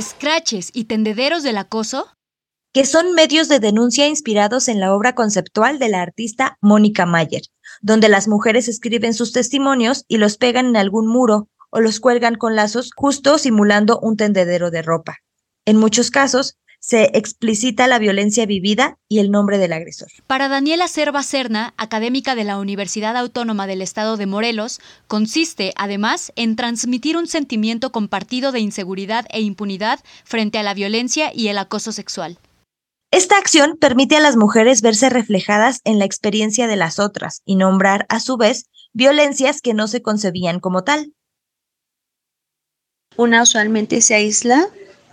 Escraches 0.00 0.70
y 0.72 0.84
tendederos 0.84 1.42
del 1.42 1.58
acoso. 1.58 2.06
que 2.72 2.86
son 2.86 3.12
medios 3.12 3.48
de 3.48 3.60
denuncia 3.60 4.06
inspirados 4.06 4.68
en 4.68 4.80
la 4.80 4.94
obra 4.94 5.14
conceptual 5.14 5.78
de 5.78 5.90
la 5.90 6.00
artista 6.00 6.56
Mónica 6.62 7.04
Mayer, 7.04 7.42
donde 7.82 8.08
las 8.08 8.26
mujeres 8.26 8.66
escriben 8.66 9.12
sus 9.12 9.32
testimonios 9.32 10.06
y 10.08 10.16
los 10.16 10.38
pegan 10.38 10.68
en 10.68 10.76
algún 10.78 11.06
muro 11.06 11.50
o 11.70 11.80
los 11.80 12.00
cuelgan 12.00 12.36
con 12.36 12.56
lazos 12.56 12.92
justo 12.96 13.36
simulando 13.36 14.00
un 14.00 14.16
tendedero 14.16 14.70
de 14.70 14.80
ropa. 14.80 15.18
En 15.66 15.76
muchos 15.76 16.10
casos, 16.10 16.56
se 16.80 17.10
explicita 17.12 17.86
la 17.86 17.98
violencia 17.98 18.46
vivida 18.46 18.98
y 19.08 19.18
el 19.18 19.30
nombre 19.30 19.58
del 19.58 19.74
agresor. 19.74 20.08
Para 20.26 20.48
Daniela 20.48 20.88
Cerva 20.88 21.22
Serna, 21.22 21.74
académica 21.76 22.34
de 22.34 22.44
la 22.44 22.58
Universidad 22.58 23.16
Autónoma 23.16 23.66
del 23.66 23.82
Estado 23.82 24.16
de 24.16 24.26
Morelos, 24.26 24.80
consiste, 25.06 25.72
además, 25.76 26.32
en 26.36 26.56
transmitir 26.56 27.16
un 27.16 27.26
sentimiento 27.26 27.92
compartido 27.92 28.50
de 28.50 28.60
inseguridad 28.60 29.26
e 29.30 29.42
impunidad 29.42 30.00
frente 30.24 30.58
a 30.58 30.62
la 30.62 30.74
violencia 30.74 31.30
y 31.34 31.48
el 31.48 31.58
acoso 31.58 31.92
sexual. 31.92 32.38
Esta 33.12 33.36
acción 33.36 33.76
permite 33.78 34.16
a 34.16 34.20
las 34.20 34.36
mujeres 34.36 34.82
verse 34.82 35.10
reflejadas 35.10 35.80
en 35.84 35.98
la 35.98 36.04
experiencia 36.04 36.66
de 36.66 36.76
las 36.76 36.98
otras 36.98 37.42
y 37.44 37.56
nombrar, 37.56 38.06
a 38.08 38.20
su 38.20 38.36
vez, 38.36 38.66
violencias 38.92 39.60
que 39.60 39.74
no 39.74 39.86
se 39.88 40.00
concebían 40.00 40.60
como 40.60 40.84
tal. 40.84 41.12
Una 43.16 43.42
usualmente 43.42 44.00
se 44.00 44.14
aísla 44.14 44.68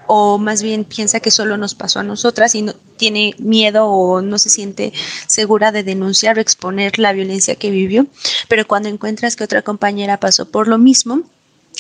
o 0.08 0.38
más 0.38 0.64
bien 0.64 0.84
piensa 0.84 1.20
que 1.20 1.32
solo 1.32 1.58
nos 1.58 1.76
pasó 1.76 2.00
a 2.00 2.04
nosotras 2.04 2.56
y 2.56 2.62
no 2.62 2.74
tiene 2.98 3.36
miedo 3.38 3.88
o 3.88 4.22
no 4.22 4.40
se 4.40 4.50
siente 4.50 4.94
segura 5.28 5.72
de 5.72 5.84
denunciar 5.84 6.38
o 6.38 6.42
exponer 6.42 7.00
la 7.00 7.14
violencia 7.14 7.56
que 7.56 7.72
vivió, 7.72 8.08
pero 8.48 8.68
cuando 8.68 8.90
encuentras 8.90 9.36
que 9.36 9.44
otra 9.44 9.62
compañera 9.62 10.20
pasó 10.20 10.50
por 10.50 10.68
lo 10.68 10.78
mismo, 10.78 11.24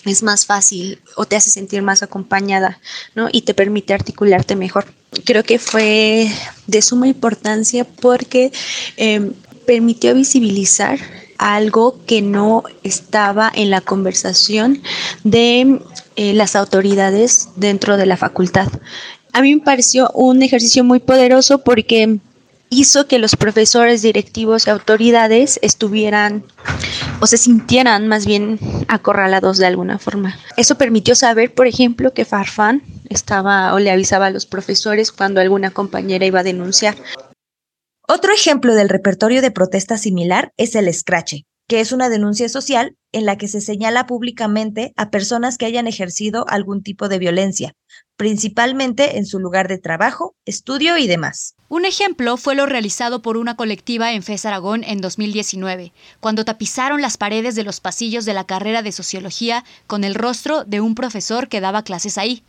es 0.05 0.23
más 0.23 0.45
fácil 0.45 1.01
o 1.15 1.25
te 1.25 1.35
hace 1.35 1.49
sentir 1.49 1.81
más 1.81 2.03
acompañada, 2.03 2.79
¿no? 3.15 3.29
Y 3.31 3.41
te 3.41 3.53
permite 3.53 3.93
articularte 3.93 4.55
mejor. 4.55 4.85
Creo 5.25 5.43
que 5.43 5.59
fue 5.59 6.31
de 6.67 6.81
suma 6.81 7.07
importancia 7.07 7.83
porque 7.83 8.51
eh, 8.97 9.31
permitió 9.65 10.13
visibilizar 10.13 10.99
algo 11.37 11.99
que 12.05 12.21
no 12.21 12.63
estaba 12.83 13.51
en 13.53 13.69
la 13.69 13.81
conversación 13.81 14.81
de 15.23 15.81
eh, 16.17 16.33
las 16.33 16.55
autoridades 16.55 17.49
dentro 17.55 17.95
de 17.95 18.07
la 18.07 18.17
facultad. 18.17 18.67
A 19.33 19.41
mí 19.41 19.53
me 19.55 19.61
pareció 19.61 20.09
un 20.15 20.41
ejercicio 20.41 20.83
muy 20.83 20.99
poderoso 20.99 21.63
porque 21.63 22.19
hizo 22.71 23.07
que 23.07 23.19
los 23.19 23.35
profesores, 23.35 24.01
directivos 24.01 24.65
y 24.65 24.71
autoridades 24.71 25.59
estuvieran 25.61 26.43
o 27.19 27.27
se 27.27 27.37
sintieran 27.37 28.07
más 28.07 28.25
bien 28.25 28.59
acorralados 28.87 29.59
de 29.59 29.67
alguna 29.67 29.99
forma. 29.99 30.37
Eso 30.57 30.75
permitió 30.75 31.13
saber, 31.13 31.53
por 31.53 31.67
ejemplo, 31.67 32.13
que 32.13 32.25
Farfán 32.25 32.81
estaba 33.09 33.73
o 33.75 33.79
le 33.79 33.91
avisaba 33.91 34.25
a 34.25 34.31
los 34.31 34.47
profesores 34.47 35.11
cuando 35.11 35.39
alguna 35.39 35.69
compañera 35.69 36.25
iba 36.25 36.39
a 36.39 36.43
denunciar. 36.43 36.95
Otro 38.07 38.33
ejemplo 38.33 38.73
del 38.73 38.89
repertorio 38.89 39.41
de 39.43 39.51
protesta 39.51 39.97
similar 39.97 40.51
es 40.57 40.73
el 40.73 40.87
escrache, 40.87 41.45
que 41.67 41.81
es 41.81 41.91
una 41.91 42.09
denuncia 42.09 42.47
social 42.47 42.95
en 43.11 43.25
la 43.25 43.37
que 43.37 43.47
se 43.47 43.61
señala 43.61 44.05
públicamente 44.05 44.93
a 44.95 45.09
personas 45.09 45.57
que 45.57 45.65
hayan 45.65 45.87
ejercido 45.87 46.45
algún 46.47 46.81
tipo 46.81 47.09
de 47.09 47.19
violencia, 47.19 47.73
principalmente 48.15 49.17
en 49.17 49.25
su 49.25 49.39
lugar 49.39 49.67
de 49.67 49.77
trabajo, 49.77 50.35
estudio 50.45 50.97
y 50.97 51.07
demás. 51.07 51.55
Un 51.67 51.83
ejemplo 51.83 52.37
fue 52.37 52.55
lo 52.55 52.65
realizado 52.65 53.21
por 53.21 53.35
una 53.35 53.57
colectiva 53.57 54.13
en 54.13 54.23
FES 54.23 54.45
Aragón 54.45 54.85
en 54.85 55.01
2019, 55.01 55.91
cuando 56.21 56.45
tapizaron 56.45 57.01
las 57.01 57.17
paredes 57.17 57.55
de 57.55 57.63
los 57.63 57.81
pasillos 57.81 58.23
de 58.23 58.33
la 58.33 58.45
carrera 58.45 58.81
de 58.81 58.93
sociología 58.93 59.65
con 59.87 60.05
el 60.05 60.15
rostro 60.15 60.63
de 60.63 60.79
un 60.79 60.95
profesor 60.95 61.49
que 61.49 61.59
daba 61.59 61.83
clases 61.83 62.17
ahí. 62.17 62.43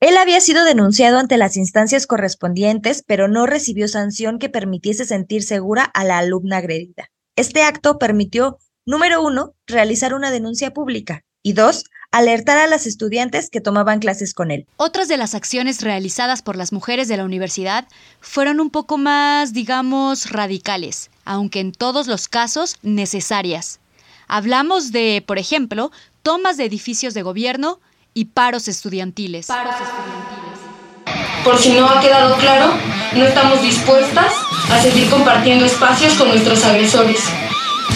Él 0.00 0.16
había 0.16 0.40
sido 0.40 0.64
denunciado 0.64 1.18
ante 1.18 1.36
las 1.36 1.56
instancias 1.56 2.06
correspondientes, 2.06 3.02
pero 3.06 3.28
no 3.28 3.46
recibió 3.46 3.88
sanción 3.88 4.38
que 4.38 4.48
permitiese 4.48 5.04
sentir 5.04 5.42
segura 5.42 5.84
a 5.84 6.04
la 6.04 6.18
alumna 6.18 6.58
agredida. 6.58 7.10
Este 7.36 7.62
acto 7.62 7.98
permitió, 7.98 8.58
número 8.86 9.20
uno, 9.20 9.54
realizar 9.66 10.14
una 10.14 10.30
denuncia 10.30 10.72
pública 10.72 11.24
y 11.42 11.52
dos, 11.52 11.84
alertar 12.12 12.58
a 12.58 12.68
las 12.68 12.86
estudiantes 12.86 13.50
que 13.50 13.60
tomaban 13.60 13.98
clases 13.98 14.34
con 14.34 14.52
él. 14.52 14.66
Otras 14.76 15.08
de 15.08 15.16
las 15.16 15.34
acciones 15.34 15.82
realizadas 15.82 16.42
por 16.42 16.54
las 16.54 16.72
mujeres 16.72 17.08
de 17.08 17.16
la 17.16 17.24
universidad 17.24 17.88
fueron 18.20 18.60
un 18.60 18.70
poco 18.70 18.98
más, 18.98 19.52
digamos, 19.52 20.30
radicales, 20.30 21.10
aunque 21.24 21.58
en 21.58 21.72
todos 21.72 22.06
los 22.06 22.28
casos 22.28 22.76
necesarias. 22.82 23.80
Hablamos 24.28 24.92
de, 24.92 25.22
por 25.26 25.38
ejemplo, 25.38 25.90
tomas 26.22 26.56
de 26.56 26.66
edificios 26.66 27.14
de 27.14 27.22
gobierno 27.22 27.80
y 28.14 28.26
paros 28.26 28.68
estudiantiles. 28.68 29.48
Paros 29.48 29.74
estudiantiles. 29.74 31.44
Por 31.44 31.58
si 31.58 31.72
no 31.72 31.86
ha 31.86 32.00
quedado 32.00 32.36
claro, 32.36 32.72
no 33.12 33.24
estamos 33.24 33.60
dispuestas 33.60 34.32
a 34.70 34.80
seguir 34.80 35.08
compartiendo 35.10 35.64
espacios 35.64 36.14
con 36.14 36.28
nuestros 36.28 36.64
agresores. 36.64 37.20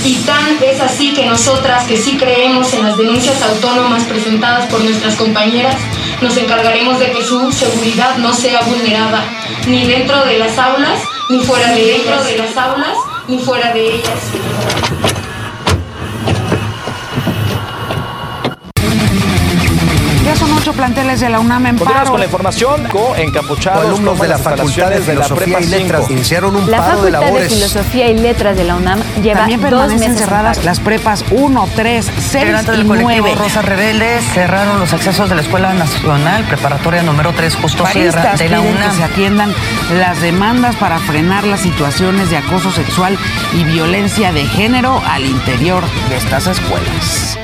Y 0.05 0.15
tan 0.19 0.63
es 0.63 0.81
así 0.81 1.13
que 1.13 1.27
nosotras, 1.27 1.85
que 1.87 1.97
sí 1.97 2.17
creemos 2.17 2.73
en 2.73 2.85
las 2.85 2.97
denuncias 2.97 3.43
autónomas 3.43 4.05
presentadas 4.05 4.67
por 4.67 4.83
nuestras 4.83 5.17
compañeras, 5.17 5.77
nos 6.21 6.37
encargaremos 6.37 6.99
de 6.99 7.11
que 7.13 7.25
su 7.25 7.51
seguridad 7.53 8.17
no 8.19 8.33
sea 8.33 8.61
vulnerada, 8.63 9.25
ni 9.67 9.87
dentro 9.87 10.25
de 10.25 10.39
las 10.39 10.59
aulas, 10.59 11.01
ni 11.29 11.41
fuera 11.41 11.73
de 11.73 11.97
ellas, 11.97 12.25
de 12.27 12.39
las 12.39 12.57
aulas, 12.57 12.97
ni 13.27 13.39
fuera 13.39 13.73
de 13.73 13.97
ellas. 13.97 15.28
Ocho 20.69 20.77
planteles 20.77 21.21
de 21.21 21.31
la 21.31 21.41
UNAM 21.41 21.67
en 21.67 21.79
Continuamos 21.79 22.01
paro. 22.01 22.11
con 22.11 22.21
la 22.21 22.27
información. 22.27 22.89
Encapuchados 23.17 23.87
Alumnos 23.87 24.21
de 24.21 24.29
la 24.29 24.39
Facultad 24.39 24.91
de 24.91 25.01
Filosofía 25.01 25.61
y 25.61 25.67
Letras 25.67 26.11
iniciaron 26.11 26.57
un 26.57 26.71
La 26.71 26.79
paro 26.79 27.03
de 27.03 27.11
Facultad 27.11 27.21
de 27.21 27.27
labores. 27.27 27.55
Filosofía 27.55 28.09
y 28.09 28.19
Letras 28.19 28.57
de 28.57 28.65
la 28.65 28.77
UNAM 28.77 29.01
lleva 29.23 29.41
También 29.41 29.61
dos 29.71 29.95
meses 29.95 30.19
cerradas 30.19 30.65
las 30.65 30.81
prepas 30.81 31.25
1, 31.31 31.69
3, 31.75 32.05
6 32.05 32.35
Integrantes 32.35 32.75
y 32.75 32.77
del 32.79 32.87
colectivo 32.87 33.21
9. 33.21 33.35
Rosa 33.37 33.63
Rebeldes 33.63 34.25
cerraron 34.35 34.79
los 34.79 34.93
accesos 34.93 35.29
de 35.31 35.37
la 35.37 35.43
Escuela 35.43 35.73
Nacional 35.73 36.45
Preparatoria 36.45 37.03
número 37.03 37.33
3 37.33 37.55
Justo 37.57 37.87
Sierra 37.87 38.35
de 38.37 38.49
la 38.49 38.59
piden 38.59 38.73
que 38.73 38.79
UNAM. 38.79 38.97
se 38.97 39.05
atiendan 39.05 39.55
las 39.99 40.21
demandas 40.21 40.77
para 40.77 40.99
frenar 40.99 41.45
las 41.45 41.61
situaciones 41.61 42.31
de 42.31 42.37
acoso 42.37 42.71
sexual 42.73 43.17
y 43.55 43.65
violencia 43.65 44.33
de 44.33 44.45
género 44.45 45.01
al 45.07 45.25
interior 45.25 45.85
de 46.11 46.17
estas 46.17 46.47
escuelas. 46.47 47.39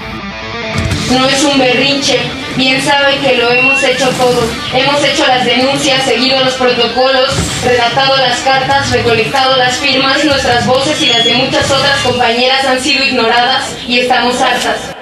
No 1.11 1.27
es 1.29 1.45
un 1.45 1.59
berrinche, 1.59 2.19
bien 2.57 2.81
sabe 2.83 3.19
que 3.19 3.37
lo 3.37 3.51
hemos 3.51 3.83
hecho 3.83 4.09
todos. 4.11 4.49
Hemos 4.73 5.03
hecho 5.05 5.27
las 5.27 5.45
denuncias, 5.45 6.05
seguido 6.05 6.43
los 6.45 6.55
protocolos, 6.55 7.31
redactado 7.65 8.17
las 8.17 8.41
cartas, 8.41 8.91
recolectado 8.93 9.57
las 9.57 9.77
firmas, 9.77 10.25
nuestras 10.25 10.67
voces 10.67 11.01
y 11.03 11.07
las 11.07 11.25
de 11.25 11.35
muchas 11.35 11.71
otras 11.71 12.01
compañeras 12.03 12.65
han 12.65 12.81
sido 12.81 13.05
ignoradas 13.05 13.75
y 13.87 14.01
estamos 14.01 14.41
hartas. 14.41 14.95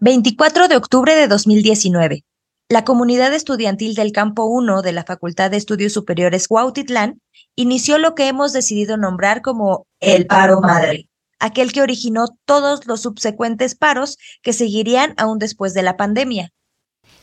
24 0.00 0.68
de 0.68 0.76
octubre 0.76 1.14
de 1.14 1.28
2019. 1.28 2.24
La 2.70 2.84
comunidad 2.84 3.34
estudiantil 3.34 3.94
del 3.94 4.12
Campo 4.12 4.44
1 4.44 4.82
de 4.82 4.92
la 4.92 5.04
Facultad 5.04 5.50
de 5.50 5.56
Estudios 5.56 5.92
Superiores 5.92 6.46
Cuautitlán 6.46 7.20
inició 7.56 7.98
lo 7.98 8.14
que 8.14 8.28
hemos 8.28 8.52
decidido 8.52 8.96
nombrar 8.96 9.42
como 9.42 9.86
el 9.98 10.26
paro 10.26 10.60
madre, 10.60 11.09
aquel 11.40 11.72
que 11.72 11.82
originó 11.82 12.26
todos 12.44 12.86
los 12.86 13.00
subsecuentes 13.00 13.74
paros 13.74 14.16
que 14.42 14.52
seguirían 14.52 15.14
aún 15.16 15.38
después 15.38 15.74
de 15.74 15.82
la 15.82 15.96
pandemia. 15.96 16.52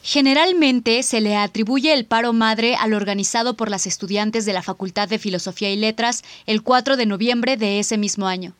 Generalmente 0.03 1.03
se 1.03 1.21
le 1.21 1.35
atribuye 1.35 1.93
el 1.93 2.05
paro 2.05 2.33
madre 2.33 2.75
al 2.75 2.93
organizado 2.93 3.55
por 3.55 3.69
las 3.69 3.85
estudiantes 3.87 4.45
de 4.45 4.53
la 4.53 4.61
Facultad 4.61 5.09
de 5.09 5.19
Filosofía 5.19 5.69
y 5.69 5.75
Letras 5.75 6.23
el 6.45 6.63
4 6.63 6.97
de 6.97 7.05
noviembre 7.05 7.57
de 7.57 7.79
ese 7.79 7.97
mismo 7.97 8.27
año. 8.27 8.53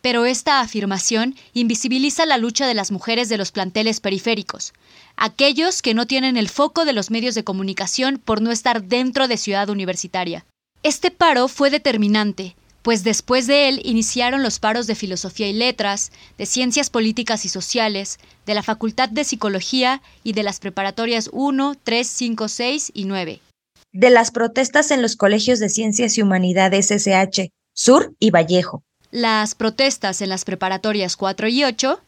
Pero 0.00 0.26
esta 0.26 0.60
afirmación 0.60 1.36
invisibiliza 1.54 2.26
la 2.26 2.38
lucha 2.38 2.66
de 2.66 2.74
las 2.74 2.90
mujeres 2.90 3.28
de 3.28 3.36
los 3.36 3.52
planteles 3.52 4.00
periféricos, 4.00 4.74
aquellos 5.16 5.82
que 5.82 5.94
no 5.94 6.06
tienen 6.06 6.36
el 6.36 6.48
foco 6.48 6.84
de 6.84 6.92
los 6.92 7.10
medios 7.10 7.34
de 7.34 7.44
comunicación 7.44 8.18
por 8.18 8.40
no 8.40 8.50
estar 8.50 8.84
dentro 8.84 9.28
de 9.28 9.36
Ciudad 9.36 9.70
Universitaria. 9.70 10.44
Este 10.82 11.10
paro 11.12 11.46
fue 11.46 11.70
determinante, 11.70 12.56
pues 12.82 13.04
después 13.04 13.46
de 13.46 13.68
él 13.68 13.80
iniciaron 13.84 14.42
los 14.42 14.58
paros 14.58 14.86
de 14.86 14.94
Filosofía 14.94 15.48
y 15.48 15.52
Letras, 15.52 16.12
de 16.36 16.46
Ciencias 16.46 16.90
Políticas 16.90 17.44
y 17.44 17.48
Sociales, 17.48 18.18
de 18.44 18.54
la 18.54 18.62
Facultad 18.62 19.08
de 19.08 19.24
Psicología 19.24 20.02
y 20.24 20.32
de 20.32 20.42
las 20.42 20.58
preparatorias 20.58 21.30
1, 21.32 21.76
3, 21.82 22.06
5, 22.06 22.48
6 22.48 22.90
y 22.94 23.04
9. 23.04 23.40
De 23.92 24.10
las 24.10 24.30
protestas 24.30 24.90
en 24.90 25.02
los 25.02 25.16
colegios 25.16 25.58
de 25.60 25.68
Ciencias 25.68 26.18
y 26.18 26.22
Humanidades 26.22 26.90
SH, 26.90 27.50
Sur 27.74 28.14
y 28.18 28.30
Vallejo, 28.30 28.82
Las 29.10 29.54
protestas 29.54 30.20
en 30.22 30.30
las 30.30 30.44
preparatorias 30.44 31.16
4 31.16 31.48
y 31.48 31.64
8, 31.64 32.00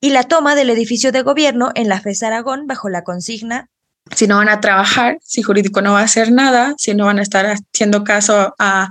y 0.00 0.10
la 0.10 0.24
toma 0.24 0.54
del 0.54 0.70
edificio 0.70 1.12
de 1.12 1.22
gobierno 1.22 1.72
en 1.74 1.88
la 1.88 2.00
FES 2.00 2.22
Aragón 2.22 2.66
bajo 2.66 2.88
la 2.88 3.04
consigna 3.04 3.68
si 4.14 4.26
no 4.26 4.36
van 4.36 4.48
a 4.48 4.60
trabajar, 4.60 5.18
si 5.22 5.42
jurídico 5.42 5.82
no 5.82 5.92
va 5.92 6.00
a 6.00 6.04
hacer 6.04 6.32
nada, 6.32 6.74
si 6.78 6.94
no 6.94 7.06
van 7.06 7.18
a 7.18 7.22
estar 7.22 7.46
haciendo 7.46 8.04
caso 8.04 8.54
a, 8.58 8.90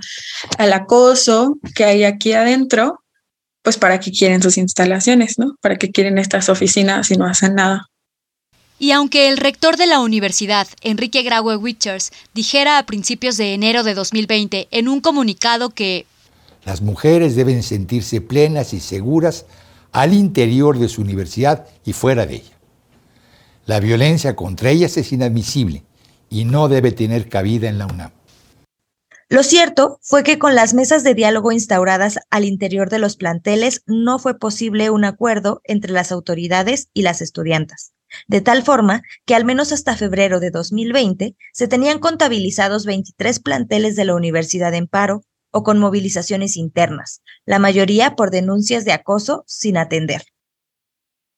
al 0.57 0.73
acoso 0.73 1.57
que 1.75 1.83
hay 1.83 2.03
aquí 2.03 2.33
adentro, 2.33 3.03
pues 3.61 3.77
para 3.77 3.99
qué 3.99 4.11
quieren 4.11 4.41
sus 4.41 4.57
instalaciones, 4.57 5.37
¿no? 5.37 5.55
¿Para 5.61 5.77
qué 5.77 5.91
quieren 5.91 6.17
estas 6.17 6.49
oficinas 6.49 7.07
si 7.07 7.17
no 7.17 7.25
hacen 7.25 7.55
nada? 7.55 7.87
Y 8.79 8.91
aunque 8.91 9.27
el 9.27 9.37
rector 9.37 9.75
de 9.75 9.87
la 9.87 9.99
universidad, 9.99 10.67
Enrique 10.81 11.21
Graue 11.21 11.57
Wichers, 11.57 12.11
dijera 12.33 12.77
a 12.77 12.85
principios 12.85 13.35
de 13.35 13.53
enero 13.53 13.83
de 13.83 13.93
2020 13.93 14.69
en 14.71 14.87
un 14.87 15.01
comunicado 15.01 15.69
que 15.71 16.05
Las 16.63 16.81
mujeres 16.81 17.35
deben 17.35 17.61
sentirse 17.61 18.21
plenas 18.21 18.73
y 18.73 18.79
seguras 18.79 19.45
al 19.91 20.13
interior 20.13 20.79
de 20.79 20.87
su 20.87 21.01
universidad 21.01 21.67
y 21.83 21.91
fuera 21.91 22.25
de 22.25 22.35
ella. 22.35 22.58
La 23.69 23.79
violencia 23.79 24.35
contra 24.35 24.71
ellas 24.71 24.97
es 24.97 25.11
inadmisible 25.11 25.83
y 26.27 26.43
no 26.43 26.69
debe 26.69 26.91
tener 26.91 27.29
cabida 27.29 27.69
en 27.69 27.77
la 27.77 27.85
UNAM. 27.85 28.09
Lo 29.29 29.43
cierto 29.43 29.99
fue 30.01 30.23
que 30.23 30.39
con 30.39 30.55
las 30.55 30.73
mesas 30.73 31.03
de 31.03 31.13
diálogo 31.13 31.51
instauradas 31.51 32.17
al 32.31 32.45
interior 32.45 32.89
de 32.89 32.97
los 32.97 33.15
planteles 33.15 33.83
no 33.85 34.17
fue 34.17 34.39
posible 34.39 34.89
un 34.89 35.05
acuerdo 35.05 35.61
entre 35.65 35.91
las 35.91 36.11
autoridades 36.11 36.89
y 36.95 37.03
las 37.03 37.21
estudiantas, 37.21 37.93
de 38.27 38.41
tal 38.41 38.63
forma 38.63 39.03
que 39.27 39.35
al 39.35 39.45
menos 39.45 39.71
hasta 39.71 39.95
febrero 39.95 40.39
de 40.39 40.49
2020 40.49 41.35
se 41.53 41.67
tenían 41.67 41.99
contabilizados 41.99 42.87
23 42.87 43.39
planteles 43.39 43.95
de 43.95 44.05
la 44.05 44.15
universidad 44.15 44.73
en 44.73 44.87
paro 44.87 45.21
o 45.51 45.61
con 45.61 45.77
movilizaciones 45.77 46.57
internas, 46.57 47.21
la 47.45 47.59
mayoría 47.59 48.15
por 48.15 48.31
denuncias 48.31 48.83
de 48.83 48.93
acoso 48.93 49.43
sin 49.45 49.77
atender. 49.77 50.23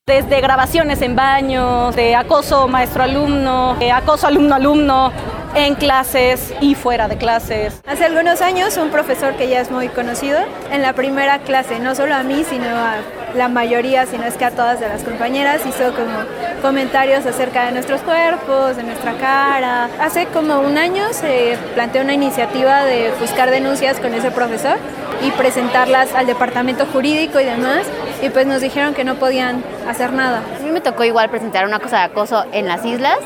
Desde 0.04 0.40
grabaciones 0.40 1.00
en 1.00 1.14
baños, 1.14 1.94
de 1.94 2.16
acoso 2.16 2.66
maestro-alumno, 2.66 3.76
acoso 3.94 4.26
alumno-alumno, 4.26 5.12
en 5.54 5.76
clases 5.76 6.52
y 6.60 6.74
fuera 6.74 7.06
de 7.06 7.18
clases. 7.18 7.80
Hace 7.86 8.06
algunos 8.06 8.40
años 8.40 8.76
un 8.78 8.90
profesor 8.90 9.36
que 9.36 9.48
ya 9.48 9.60
es 9.60 9.70
muy 9.70 9.86
conocido, 9.88 10.40
en 10.72 10.82
la 10.82 10.94
primera 10.94 11.38
clase, 11.38 11.78
no 11.78 11.94
solo 11.94 12.16
a 12.16 12.24
mí, 12.24 12.42
sino 12.42 12.66
a 12.66 12.96
la 13.36 13.46
mayoría, 13.46 14.06
sino 14.06 14.24
es 14.24 14.34
que 14.34 14.44
a 14.44 14.50
todas 14.50 14.80
de 14.80 14.88
las 14.88 15.04
compañeras, 15.04 15.60
hizo 15.64 15.94
como 15.94 16.18
comentarios 16.62 17.24
acerca 17.24 17.66
de 17.66 17.70
nuestros 17.70 18.00
cuerpos, 18.00 18.76
de 18.76 18.82
nuestra 18.82 19.12
cara. 19.18 19.88
Hace 20.00 20.26
como 20.26 20.58
un 20.62 20.78
año 20.78 21.12
se 21.12 21.56
planteó 21.74 22.02
una 22.02 22.14
iniciativa 22.14 22.84
de 22.84 23.12
buscar 23.20 23.52
denuncias 23.52 24.00
con 24.00 24.12
ese 24.14 24.32
profesor 24.32 24.78
y 25.24 25.30
presentarlas 25.32 26.14
al 26.14 26.26
departamento 26.26 26.86
jurídico 26.86 27.40
y 27.40 27.44
demás, 27.44 27.86
y 28.22 28.30
pues 28.30 28.46
nos 28.46 28.60
dijeron 28.60 28.94
que 28.94 29.04
no 29.04 29.16
podían 29.16 29.62
hacer 29.88 30.12
nada. 30.12 30.42
A 30.58 30.62
mí 30.62 30.70
me 30.70 30.80
tocó 30.80 31.04
igual 31.04 31.30
presentar 31.30 31.64
una 31.66 31.78
cosa 31.78 31.98
de 31.98 32.04
acoso 32.04 32.44
en 32.52 32.66
las 32.66 32.84
islas, 32.84 33.18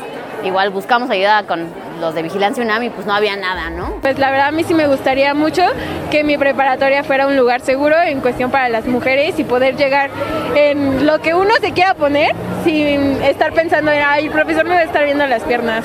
igual 0.43 0.69
buscamos 0.69 1.09
ayuda 1.09 1.43
con 1.43 1.67
los 1.99 2.13
de 2.13 2.21
Vigilancia 2.21 2.63
UNAM 2.63 2.83
y 2.83 2.89
pues 2.91 3.07
no 3.07 3.13
había 3.13 3.35
nada, 3.35 3.69
¿no? 3.69 3.95
Pues 4.01 4.19
la 4.19 4.29
verdad 4.29 4.47
a 4.47 4.51
mí 4.51 4.63
sí 4.63 4.73
me 4.73 4.87
gustaría 4.87 5.33
mucho 5.33 5.63
que 6.11 6.23
mi 6.23 6.37
preparatoria 6.37 7.03
fuera 7.03 7.25
un 7.25 7.35
lugar 7.35 7.61
seguro 7.61 7.95
en 7.99 8.21
cuestión 8.21 8.51
para 8.51 8.69
las 8.69 8.85
mujeres 8.85 9.39
y 9.39 9.43
poder 9.43 9.75
llegar 9.75 10.11
en 10.55 11.05
lo 11.07 11.19
que 11.21 11.33
uno 11.33 11.53
se 11.59 11.71
quiera 11.71 11.95
poner 11.95 12.35
sin 12.63 13.21
estar 13.23 13.51
pensando 13.53 13.91
en, 13.91 14.03
ay, 14.05 14.25
el 14.25 14.31
profesor 14.31 14.65
me 14.65 14.75
va 14.75 14.81
a 14.81 14.83
estar 14.83 15.03
viendo 15.05 15.25
las 15.25 15.41
piernas. 15.43 15.83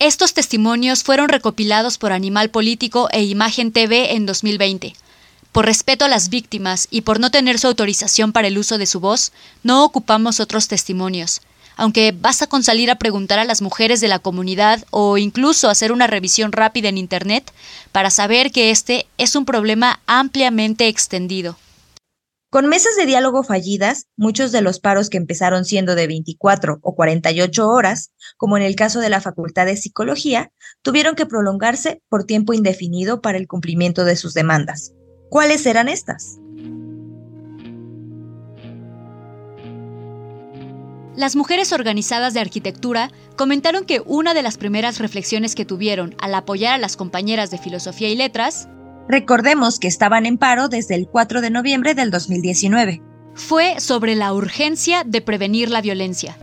Estos 0.00 0.32
testimonios 0.32 1.04
fueron 1.04 1.28
recopilados 1.28 1.98
por 1.98 2.12
Animal 2.12 2.48
Político 2.48 3.10
e 3.12 3.22
Imagen 3.22 3.70
TV 3.70 4.14
en 4.14 4.24
2020. 4.24 4.94
Por 5.52 5.66
respeto 5.66 6.06
a 6.06 6.08
las 6.08 6.30
víctimas 6.30 6.88
y 6.90 7.02
por 7.02 7.20
no 7.20 7.30
tener 7.30 7.58
su 7.58 7.66
autorización 7.66 8.32
para 8.32 8.48
el 8.48 8.56
uso 8.56 8.78
de 8.78 8.86
su 8.86 8.98
voz, 8.98 9.30
no 9.62 9.84
ocupamos 9.84 10.40
otros 10.40 10.68
testimonios, 10.68 11.42
aunque 11.76 12.14
basta 12.18 12.46
con 12.46 12.62
salir 12.62 12.90
a 12.90 12.94
preguntar 12.94 13.40
a 13.40 13.44
las 13.44 13.60
mujeres 13.60 14.00
de 14.00 14.08
la 14.08 14.20
comunidad 14.20 14.86
o 14.90 15.18
incluso 15.18 15.68
hacer 15.68 15.92
una 15.92 16.06
revisión 16.06 16.50
rápida 16.50 16.88
en 16.88 16.96
Internet 16.96 17.52
para 17.92 18.08
saber 18.08 18.52
que 18.52 18.70
este 18.70 19.06
es 19.18 19.36
un 19.36 19.44
problema 19.44 20.00
ampliamente 20.06 20.88
extendido. 20.88 21.58
Con 22.50 22.66
mesas 22.66 22.96
de 22.96 23.06
diálogo 23.06 23.44
fallidas, 23.44 24.08
muchos 24.16 24.50
de 24.50 24.60
los 24.60 24.80
paros 24.80 25.08
que 25.08 25.18
empezaron 25.18 25.64
siendo 25.64 25.94
de 25.94 26.08
24 26.08 26.80
o 26.82 26.94
48 26.96 27.68
horas, 27.68 28.10
como 28.36 28.56
en 28.56 28.64
el 28.64 28.74
caso 28.74 28.98
de 28.98 29.08
la 29.08 29.20
Facultad 29.20 29.66
de 29.66 29.76
Psicología, 29.76 30.50
tuvieron 30.82 31.14
que 31.14 31.26
prolongarse 31.26 32.02
por 32.08 32.24
tiempo 32.24 32.52
indefinido 32.52 33.20
para 33.20 33.38
el 33.38 33.46
cumplimiento 33.46 34.04
de 34.04 34.16
sus 34.16 34.34
demandas. 34.34 34.94
¿Cuáles 35.28 35.64
eran 35.64 35.88
estas? 35.88 36.40
Las 41.14 41.36
mujeres 41.36 41.72
organizadas 41.72 42.34
de 42.34 42.40
arquitectura 42.40 43.12
comentaron 43.36 43.84
que 43.84 44.02
una 44.04 44.34
de 44.34 44.42
las 44.42 44.58
primeras 44.58 44.98
reflexiones 44.98 45.54
que 45.54 45.64
tuvieron 45.64 46.16
al 46.20 46.34
apoyar 46.34 46.74
a 46.74 46.78
las 46.78 46.96
compañeras 46.96 47.52
de 47.52 47.58
filosofía 47.58 48.08
y 48.08 48.16
letras 48.16 48.68
Recordemos 49.10 49.80
que 49.80 49.88
estaban 49.88 50.24
en 50.24 50.38
paro 50.38 50.68
desde 50.68 50.94
el 50.94 51.08
4 51.08 51.40
de 51.40 51.50
noviembre 51.50 51.94
del 51.94 52.12
2019. 52.12 53.02
Fue 53.34 53.80
sobre 53.80 54.14
la 54.14 54.32
urgencia 54.32 55.02
de 55.04 55.20
prevenir 55.20 55.68
la 55.68 55.82
violencia. 55.82 56.36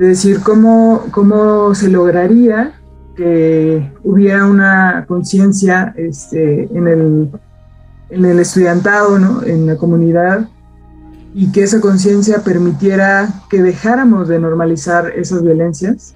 Es 0.00 0.08
decir, 0.08 0.40
cómo, 0.40 1.04
cómo 1.10 1.74
se 1.74 1.90
lograría 1.90 2.72
que 3.14 3.92
hubiera 4.02 4.46
una 4.46 5.04
conciencia 5.06 5.92
este, 5.94 6.74
en, 6.74 6.88
el, 6.88 7.30
en 8.08 8.24
el 8.24 8.38
estudiantado, 8.38 9.18
¿no? 9.18 9.42
en 9.42 9.66
la 9.66 9.76
comunidad, 9.76 10.48
y 11.34 11.52
que 11.52 11.64
esa 11.64 11.82
conciencia 11.82 12.42
permitiera 12.42 13.28
que 13.50 13.60
dejáramos 13.60 14.26
de 14.28 14.38
normalizar 14.38 15.10
esas 15.10 15.42
violencias. 15.42 16.14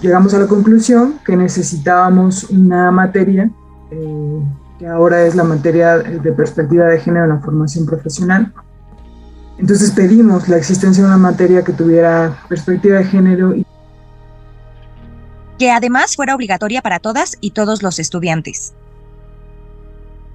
Llegamos 0.00 0.34
a 0.34 0.38
la 0.38 0.46
conclusión 0.46 1.14
que 1.24 1.36
necesitábamos 1.36 2.44
una 2.44 2.92
materia 2.92 3.50
eh, 3.92 4.42
que 4.78 4.86
ahora 4.86 5.26
es 5.26 5.34
la 5.34 5.44
materia 5.44 5.98
de 5.98 6.32
perspectiva 6.32 6.86
de 6.86 6.98
género 6.98 7.24
en 7.24 7.30
la 7.30 7.40
formación 7.40 7.84
profesional. 7.84 8.52
Entonces 9.58 9.90
pedimos 9.90 10.48
la 10.48 10.56
existencia 10.56 11.02
de 11.02 11.08
una 11.08 11.18
materia 11.18 11.62
que 11.62 11.74
tuviera 11.74 12.42
perspectiva 12.48 12.98
de 12.98 13.04
género 13.04 13.54
y 13.54 13.66
que 15.58 15.70
además 15.70 16.16
fuera 16.16 16.34
obligatoria 16.34 16.80
para 16.80 17.00
todas 17.00 17.36
y 17.40 17.50
todos 17.50 17.82
los 17.82 17.98
estudiantes. 17.98 18.72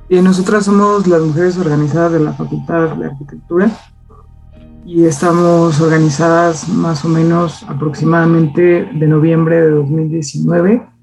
Y 0.07 0.21
nosotras 0.21 0.65
somos 0.65 1.07
las 1.07 1.21
mujeres 1.21 1.57
organizadas 1.57 2.13
de 2.13 2.19
la 2.19 2.33
Facultad 2.33 2.95
de 2.95 3.07
Arquitectura 3.07 3.71
y 4.85 5.03
estamos 5.05 5.81
organizadas 5.81 6.69
más 6.69 7.03
o 7.03 7.09
menos 7.09 7.65
aproximadamente 7.67 8.87
de 8.93 9.07
noviembre 9.07 9.61
de 9.61 9.71
2019 9.71 10.96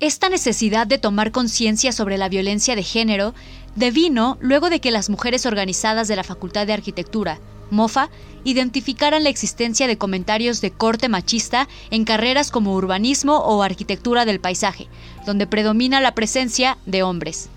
esta 0.00 0.28
necesidad 0.28 0.86
de 0.86 0.98
tomar 0.98 1.32
conciencia 1.32 1.92
sobre 1.92 2.18
la 2.18 2.28
violencia 2.28 2.76
de 2.76 2.82
género 2.82 3.34
devino 3.74 4.38
luego 4.40 4.70
de 4.70 4.80
que 4.80 4.90
las 4.90 5.10
mujeres 5.10 5.44
organizadas 5.44 6.08
de 6.08 6.16
la 6.16 6.24
Facultad 6.24 6.66
de 6.66 6.72
Arquitectura, 6.72 7.38
MOFA, 7.70 8.08
identificaran 8.44 9.24
la 9.24 9.28
existencia 9.28 9.86
de 9.86 9.98
comentarios 9.98 10.60
de 10.60 10.70
corte 10.70 11.08
machista 11.08 11.68
en 11.90 12.04
carreras 12.04 12.50
como 12.50 12.74
urbanismo 12.74 13.38
o 13.38 13.62
arquitectura 13.62 14.24
del 14.24 14.40
paisaje, 14.40 14.88
donde 15.26 15.46
predomina 15.46 16.00
la 16.00 16.14
presencia 16.14 16.78
de 16.86 17.02
hombres. 17.02 17.50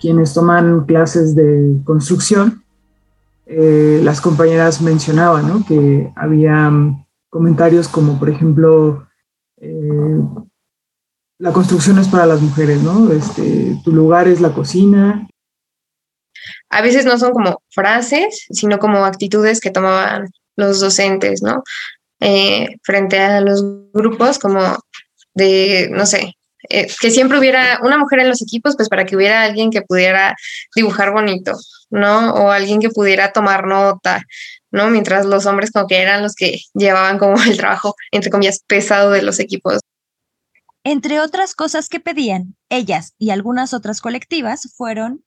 Quienes 0.00 0.34
toman 0.34 0.84
clases 0.84 1.34
de 1.34 1.76
construcción, 1.84 2.62
eh, 3.46 4.00
las 4.02 4.20
compañeras 4.20 4.80
mencionaban 4.80 5.64
que 5.64 6.10
había 6.16 6.70
comentarios 7.34 7.88
como, 7.88 8.16
por 8.16 8.30
ejemplo, 8.30 9.08
eh, 9.60 10.20
la 11.40 11.52
construcción 11.52 11.98
es 11.98 12.06
para 12.06 12.26
las 12.26 12.40
mujeres, 12.40 12.80
¿no? 12.80 13.10
Este, 13.10 13.76
tu 13.82 13.90
lugar 13.90 14.28
es 14.28 14.40
la 14.40 14.52
cocina. 14.52 15.26
A 16.70 16.80
veces 16.80 17.04
no 17.04 17.18
son 17.18 17.32
como 17.32 17.60
frases, 17.70 18.46
sino 18.50 18.78
como 18.78 19.04
actitudes 19.04 19.58
que 19.58 19.72
tomaban 19.72 20.28
los 20.54 20.78
docentes, 20.78 21.42
¿no? 21.42 21.64
Eh, 22.20 22.76
frente 22.84 23.18
a 23.18 23.40
los 23.40 23.64
grupos, 23.92 24.38
como 24.38 24.78
de, 25.34 25.88
no 25.90 26.06
sé, 26.06 26.34
eh, 26.68 26.86
que 27.00 27.10
siempre 27.10 27.40
hubiera 27.40 27.80
una 27.82 27.98
mujer 27.98 28.20
en 28.20 28.28
los 28.28 28.42
equipos, 28.42 28.76
pues 28.76 28.88
para 28.88 29.06
que 29.06 29.16
hubiera 29.16 29.42
alguien 29.42 29.72
que 29.72 29.82
pudiera 29.82 30.36
dibujar 30.76 31.10
bonito, 31.10 31.52
¿no? 31.90 32.32
O 32.34 32.52
alguien 32.52 32.78
que 32.78 32.90
pudiera 32.90 33.32
tomar 33.32 33.66
nota, 33.66 34.22
¿no? 34.74 34.90
Mientras 34.90 35.24
los 35.24 35.46
hombres 35.46 35.70
como 35.70 35.86
que 35.86 36.02
eran 36.02 36.20
los 36.20 36.34
que 36.34 36.58
llevaban 36.74 37.18
como 37.18 37.36
el 37.48 37.56
trabajo, 37.56 37.94
entre 38.10 38.30
comillas, 38.30 38.62
pesado 38.66 39.12
de 39.12 39.22
los 39.22 39.38
equipos. 39.38 39.80
Entre 40.84 41.20
otras 41.20 41.54
cosas 41.54 41.88
que 41.88 42.00
pedían, 42.00 42.56
ellas 42.68 43.14
y 43.16 43.30
algunas 43.30 43.72
otras 43.72 44.00
colectivas 44.00 44.74
fueron... 44.76 45.22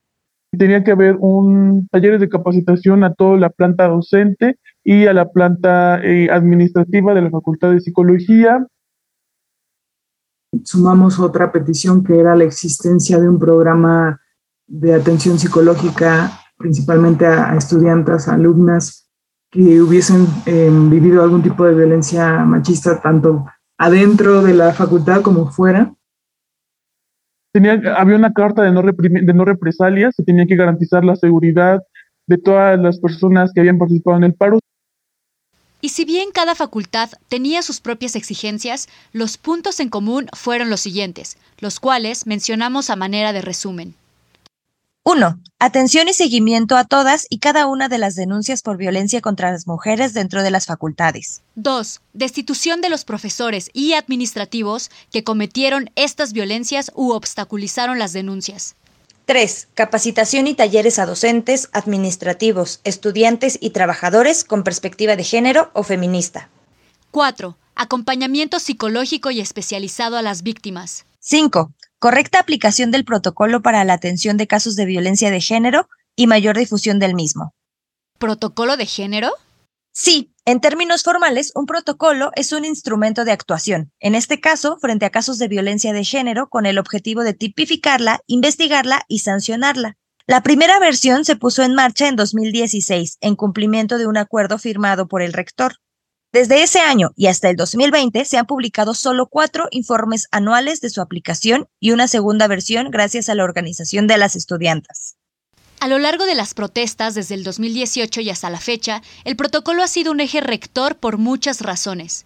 Tenía 0.52 0.84
que 0.84 0.92
haber 0.92 1.16
un 1.20 1.88
taller 1.90 2.20
de 2.20 2.30
capacitación 2.30 3.04
a 3.04 3.14
toda 3.14 3.38
la 3.38 3.50
planta 3.50 3.88
docente 3.88 4.60
y 4.84 5.08
a 5.08 5.14
la 5.14 5.30
planta 5.30 6.02
eh, 6.04 6.30
administrativa 6.30 7.14
de 7.14 7.22
la 7.22 7.30
Facultad 7.30 7.72
de 7.72 7.80
Psicología. 7.80 8.68
Sumamos 10.64 11.20
otra 11.20 11.52
petición 11.52 12.04
que 12.04 12.20
era 12.20 12.36
la 12.36 12.44
existencia 12.44 13.20
de 13.20 13.30
un 13.30 13.40
programa 13.40 14.22
de 14.68 14.94
atención 14.94 15.40
psicológica 15.40 16.32
principalmente 16.58 17.26
a, 17.26 17.52
a 17.52 17.58
estudiantes, 17.58 18.28
alumnas 18.28 19.07
que 19.52 19.82
hubiesen 19.82 20.28
em, 20.46 20.90
vivido 20.90 21.24
algún 21.24 21.42
tipo 21.42 21.66
de 21.66 21.74
violencia 21.74 22.40
machista, 22.46 23.02
tanto 23.02 23.46
adentro 23.78 24.42
de 24.42 24.54
la 24.54 24.74
facultad 24.74 25.22
como 25.22 25.52
fuera. 25.52 25.94
Tenía, 27.54 27.82
había 27.96 28.18
una 28.18 28.34
carta 28.34 28.64
de 28.64 28.72
no, 28.72 28.82
de 28.82 29.34
no 29.34 29.46
represalias, 29.46 30.16
se 30.16 30.24
tenía 30.24 30.46
que 30.46 30.56
garantizar 30.56 31.04
la 31.04 31.16
seguridad 31.16 31.82
de 32.28 32.38
todas 32.38 32.78
las 32.80 33.00
personas 33.00 33.52
que 33.54 33.62
habían 33.62 33.78
participado 33.78 34.18
en 34.18 34.26
el 34.26 34.34
paro. 34.34 34.60
Y 35.80 35.90
si 35.90 36.06
bien 36.06 36.30
cada 36.34 36.56
facultad 36.56 37.10
tenía 37.30 37.62
sus 37.62 37.80
propias 37.80 38.16
exigencias, 38.16 38.90
los 39.14 39.38
puntos 39.38 39.80
en 39.80 39.90
común 39.90 40.28
fueron 40.34 40.70
los 40.70 40.82
siguientes, 40.82 41.38
los 41.60 41.80
cuales 41.80 42.28
mencionamos 42.28 42.90
a 42.90 42.96
manera 42.96 43.32
de 43.32 43.42
resumen. 43.42 43.96
1. 45.10 45.40
Atención 45.60 46.10
y 46.10 46.14
seguimiento 46.14 46.76
a 46.76 46.84
todas 46.84 47.28
y 47.30 47.40
cada 47.40 47.68
una 47.68 47.88
de 47.88 47.98
las 47.98 48.16
denuncias 48.16 48.62
por 48.62 48.76
violencia 48.76 49.22
contra 49.22 49.54
las 49.54 49.66
mujeres 49.66 50.14
dentro 50.14 50.44
de 50.44 50.52
las 50.52 50.66
facultades. 50.66 51.44
2. 51.56 52.02
Destitución 52.12 52.82
de 52.82 52.90
los 52.90 53.06
profesores 53.06 53.70
y 53.72 53.94
administrativos 53.94 54.92
que 55.10 55.24
cometieron 55.24 55.92
estas 55.96 56.34
violencias 56.34 56.92
u 56.94 57.12
obstaculizaron 57.12 58.00
las 58.00 58.12
denuncias. 58.12 58.76
3. 59.28 59.70
Capacitación 59.76 60.46
y 60.46 60.56
talleres 60.56 61.00
a 61.00 61.06
docentes, 61.06 61.70
administrativos, 61.72 62.82
estudiantes 62.84 63.58
y 63.62 63.70
trabajadores 63.70 64.44
con 64.44 64.66
perspectiva 64.66 65.16
de 65.16 65.24
género 65.24 65.72
o 65.72 65.84
feminista. 65.84 66.50
4. 67.12 67.58
Acompañamiento 67.76 68.60
psicológico 68.60 69.32
y 69.32 69.40
especializado 69.40 70.18
a 70.18 70.22
las 70.22 70.44
víctimas. 70.44 71.06
5. 71.22 71.72
Correcta 72.00 72.40
aplicación 72.40 72.92
del 72.92 73.06
protocolo 73.06 73.64
para 73.64 73.84
la 73.84 73.94
atención 73.94 74.38
de 74.38 74.46
casos 74.46 74.76
de 74.76 74.86
violencia 74.86 75.32
de 75.32 75.42
género 75.42 75.90
y 76.16 76.28
mayor 76.28 76.56
difusión 76.56 77.00
del 77.00 77.16
mismo. 77.16 77.56
¿Protocolo 78.20 78.78
de 78.78 78.86
género? 78.86 79.32
Sí, 79.94 80.32
en 80.46 80.62
términos 80.62 81.02
formales, 81.02 81.52
un 81.56 81.66
protocolo 81.66 82.30
es 82.36 82.52
un 82.52 82.66
instrumento 82.66 83.26
de 83.26 83.32
actuación, 83.32 83.92
en 84.00 84.14
este 84.14 84.40
caso, 84.40 84.78
frente 84.80 85.08
a 85.08 85.10
casos 85.10 85.40
de 85.40 85.48
violencia 85.48 85.92
de 85.92 86.04
género, 86.04 86.50
con 86.50 86.68
el 86.68 86.78
objetivo 86.78 87.24
de 87.24 87.34
tipificarla, 87.34 88.20
investigarla 88.28 89.02
y 89.08 89.20
sancionarla. 89.20 89.98
La 90.28 90.44
primera 90.44 90.78
versión 90.80 91.26
se 91.26 91.36
puso 91.36 91.64
en 91.64 91.74
marcha 91.74 92.08
en 92.08 92.16
2016, 92.16 93.18
en 93.22 93.36
cumplimiento 93.36 93.98
de 93.98 94.06
un 94.06 94.18
acuerdo 94.18 94.60
firmado 94.60 95.08
por 95.08 95.24
el 95.24 95.34
rector. 95.34 95.78
Desde 96.34 96.62
ese 96.62 96.80
año 96.80 97.12
y 97.16 97.28
hasta 97.28 97.50
el 97.50 97.56
2020 97.56 98.26
se 98.26 98.38
han 98.38 98.46
publicado 98.46 98.94
solo 98.94 99.28
cuatro 99.28 99.68
informes 99.72 100.28
anuales 100.32 100.82
de 100.82 100.90
su 100.90 101.00
aplicación 101.02 101.70
y 101.80 101.92
una 101.92 102.10
segunda 102.10 102.48
versión 102.48 102.92
gracias 102.92 103.30
a 103.30 103.36
la 103.36 103.46
organización 103.46 104.08
de 104.08 104.18
las 104.18 104.36
estudiantas. 104.36 105.16
A 105.80 105.88
lo 105.88 106.00
largo 106.00 106.26
de 106.26 106.36
las 106.36 106.54
protestas 106.54 107.16
desde 107.16 107.36
el 107.36 107.44
2018 107.44 108.22
y 108.22 108.30
hasta 108.30 108.50
la 108.50 108.60
fecha, 108.60 109.02
el 109.24 109.38
protocolo 109.38 109.84
ha 109.84 109.88
sido 109.88 110.12
un 110.12 110.20
eje 110.20 110.42
rector 110.42 110.98
por 110.98 111.18
muchas 111.18 111.62
razones. 111.62 112.26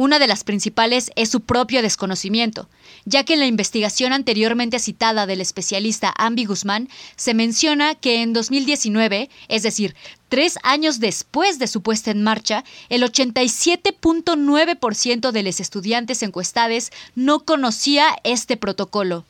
Una 0.00 0.18
de 0.18 0.26
las 0.26 0.42
principales 0.44 1.10
es 1.14 1.28
su 1.28 1.40
propio 1.40 1.82
desconocimiento, 1.82 2.70
ya 3.04 3.24
que 3.24 3.34
en 3.34 3.40
la 3.40 3.44
investigación 3.44 4.14
anteriormente 4.14 4.78
citada 4.78 5.26
del 5.26 5.42
especialista 5.42 6.14
Ambi 6.16 6.46
Guzmán 6.46 6.88
se 7.16 7.34
menciona 7.34 7.94
que 7.94 8.22
en 8.22 8.32
2019, 8.32 9.28
es 9.48 9.62
decir, 9.62 9.94
tres 10.30 10.58
años 10.62 11.00
después 11.00 11.58
de 11.58 11.66
su 11.66 11.82
puesta 11.82 12.10
en 12.10 12.22
marcha, 12.22 12.64
el 12.88 13.02
87.9% 13.02 15.32
de 15.32 15.42
los 15.42 15.60
estudiantes 15.60 16.22
encuestados 16.22 16.88
no 17.14 17.40
conocía 17.40 18.06
este 18.24 18.56
protocolo. 18.56 19.26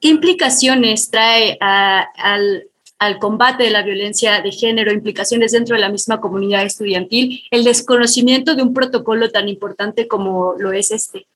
¿Qué 0.00 0.08
implicaciones 0.08 1.10
trae 1.10 1.58
al, 1.60 2.62
al 2.98 3.18
combate 3.18 3.64
de 3.64 3.70
la 3.70 3.82
violencia 3.82 4.40
de 4.42 4.50
género, 4.50 4.92
implicaciones 4.92 5.52
dentro 5.52 5.76
de 5.76 5.80
la 5.80 5.88
misma 5.88 6.20
comunidad 6.20 6.64
estudiantil, 6.64 7.42
el 7.50 7.64
desconocimiento 7.64 8.54
de 8.54 8.62
un 8.62 8.74
protocolo 8.74 9.30
tan 9.30 9.48
importante 9.48 10.08
como 10.08 10.54
lo 10.58 10.72
es 10.72 10.90
este. 10.90 11.26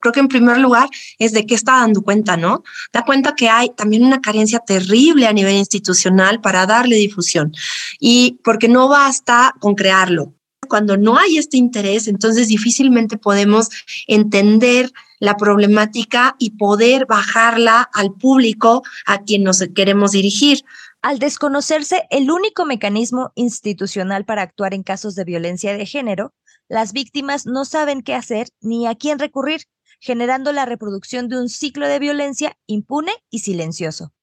Creo 0.00 0.12
que 0.12 0.20
en 0.20 0.28
primer 0.28 0.58
lugar 0.58 0.90
es 1.18 1.32
de 1.32 1.46
qué 1.46 1.54
está 1.54 1.78
dando 1.78 2.02
cuenta, 2.02 2.36
¿no? 2.36 2.62
Da 2.92 3.06
cuenta 3.06 3.34
que 3.34 3.48
hay 3.48 3.70
también 3.70 4.04
una 4.04 4.20
carencia 4.20 4.58
terrible 4.58 5.26
a 5.26 5.32
nivel 5.32 5.54
institucional 5.54 6.42
para 6.42 6.66
darle 6.66 6.96
difusión 6.96 7.54
y 7.98 8.38
porque 8.44 8.68
no 8.68 8.88
basta 8.88 9.54
con 9.60 9.74
crearlo. 9.74 10.34
Cuando 10.68 10.96
no 10.96 11.16
hay 11.16 11.38
este 11.38 11.56
interés, 11.56 12.06
entonces 12.06 12.48
difícilmente 12.48 13.16
podemos 13.16 13.70
entender 14.06 14.92
la 15.20 15.36
problemática 15.36 16.36
y 16.38 16.50
poder 16.50 17.06
bajarla 17.06 17.88
al 17.94 18.12
público 18.12 18.82
a 19.06 19.22
quien 19.22 19.42
nos 19.42 19.64
queremos 19.74 20.12
dirigir. 20.12 20.64
Al 21.04 21.18
desconocerse 21.18 22.06
el 22.08 22.30
único 22.30 22.64
mecanismo 22.64 23.30
institucional 23.34 24.24
para 24.24 24.40
actuar 24.40 24.72
en 24.72 24.82
casos 24.82 25.14
de 25.14 25.24
violencia 25.24 25.76
de 25.76 25.84
género, 25.84 26.32
las 26.66 26.94
víctimas 26.94 27.44
no 27.44 27.66
saben 27.66 28.00
qué 28.00 28.14
hacer 28.14 28.48
ni 28.62 28.86
a 28.86 28.94
quién 28.94 29.18
recurrir, 29.18 29.64
generando 30.00 30.50
la 30.50 30.64
reproducción 30.64 31.28
de 31.28 31.38
un 31.38 31.50
ciclo 31.50 31.88
de 31.88 31.98
violencia 31.98 32.56
impune 32.66 33.12
y 33.28 33.40
silencioso. 33.40 34.14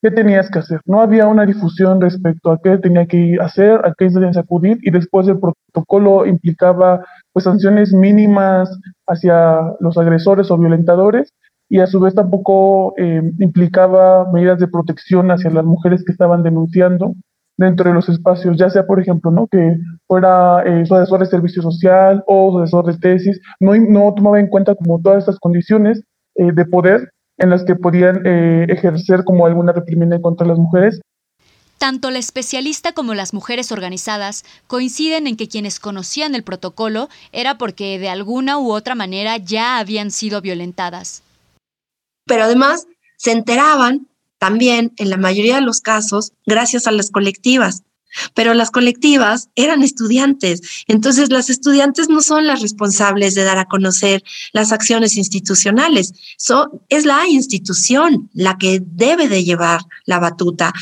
¿Qué 0.00 0.12
tenías 0.12 0.48
que 0.48 0.60
hacer? 0.60 0.80
No 0.84 1.00
había 1.00 1.26
una 1.26 1.44
difusión 1.44 2.00
respecto 2.00 2.52
a 2.52 2.60
qué 2.62 2.78
tenía 2.78 3.06
que 3.06 3.36
hacer, 3.40 3.80
a 3.84 3.94
qué 3.98 4.08
se 4.08 4.20
debía 4.20 4.40
acudir 4.40 4.78
y 4.82 4.92
después 4.92 5.26
el 5.26 5.40
protocolo 5.40 6.24
implicaba 6.24 7.04
pues 7.32 7.44
sanciones 7.44 7.92
mínimas 7.92 8.70
hacia 9.08 9.74
los 9.80 9.98
agresores 9.98 10.52
o 10.52 10.58
violentadores 10.58 11.34
y 11.68 11.80
a 11.80 11.88
su 11.88 11.98
vez 11.98 12.14
tampoco 12.14 12.94
eh, 12.96 13.22
implicaba 13.40 14.30
medidas 14.32 14.60
de 14.60 14.68
protección 14.68 15.32
hacia 15.32 15.50
las 15.50 15.64
mujeres 15.64 16.04
que 16.04 16.12
estaban 16.12 16.44
denunciando 16.44 17.14
dentro 17.56 17.90
de 17.90 17.94
los 17.94 18.08
espacios, 18.08 18.56
ya 18.56 18.70
sea, 18.70 18.86
por 18.86 19.00
ejemplo, 19.00 19.32
¿no? 19.32 19.48
que 19.48 19.76
fuera 20.06 20.62
eh, 20.62 20.86
su 20.86 20.94
asesor 20.94 21.20
de 21.20 21.26
servicio 21.26 21.60
social 21.60 22.22
o 22.28 22.52
su 22.52 22.58
asesor 22.60 22.86
de 22.86 22.98
tesis, 22.98 23.40
no, 23.58 23.74
no 23.74 24.14
tomaba 24.14 24.38
en 24.38 24.46
cuenta 24.46 24.76
como 24.76 25.00
todas 25.00 25.18
estas 25.18 25.40
condiciones 25.40 26.04
eh, 26.36 26.52
de 26.52 26.64
poder 26.64 27.10
en 27.38 27.50
las 27.50 27.64
que 27.64 27.74
podían 27.76 28.22
ejercer 28.26 29.24
como 29.24 29.46
alguna 29.46 29.72
reprimenda 29.72 30.20
contra 30.20 30.46
las 30.46 30.58
mujeres 30.58 31.00
tanto 31.78 32.10
la 32.10 32.18
especialista 32.18 32.92
como 32.92 33.14
las 33.14 33.32
mujeres 33.32 33.72
organizadas 33.72 34.44
coinciden 34.66 35.26
en 35.26 35.36
que 35.36 35.48
quienes 35.48 35.80
conocían 35.80 36.34
el 36.34 36.42
protocolo 36.42 37.08
era 37.32 37.56
porque 37.56 37.98
de 37.98 38.08
alguna 38.08 38.58
u 38.58 38.72
otra 38.72 38.94
manera 38.94 39.36
ya 39.38 39.78
habían 39.78 40.10
sido 40.10 40.42
violentadas. 40.42 41.22
Pero 42.26 42.44
además 42.44 42.86
se 43.16 43.32
enteraban 43.32 44.08
también, 44.38 44.92
en 44.98 45.10
la 45.10 45.16
mayoría 45.16 45.56
de 45.56 45.62
los 45.62 45.80
casos, 45.80 46.32
gracias 46.46 46.86
a 46.86 46.92
las 46.92 47.10
colectivas. 47.10 47.82
Pero 48.34 48.54
las 48.54 48.70
colectivas 48.70 49.50
eran 49.54 49.82
estudiantes, 49.82 50.84
entonces 50.88 51.30
las 51.30 51.50
estudiantes 51.50 52.08
no 52.08 52.20
son 52.20 52.46
las 52.46 52.62
responsables 52.62 53.34
de 53.34 53.44
dar 53.44 53.58
a 53.58 53.66
conocer 53.66 54.22
las 54.52 54.72
acciones 54.72 55.16
institucionales, 55.16 56.12
es 56.88 57.04
la 57.04 57.26
institución 57.28 58.30
la 58.32 58.56
que 58.58 58.80
debe 58.84 59.28
de 59.28 59.44
llevar 59.44 59.80
la 60.06 60.18
batuta. 60.18 60.72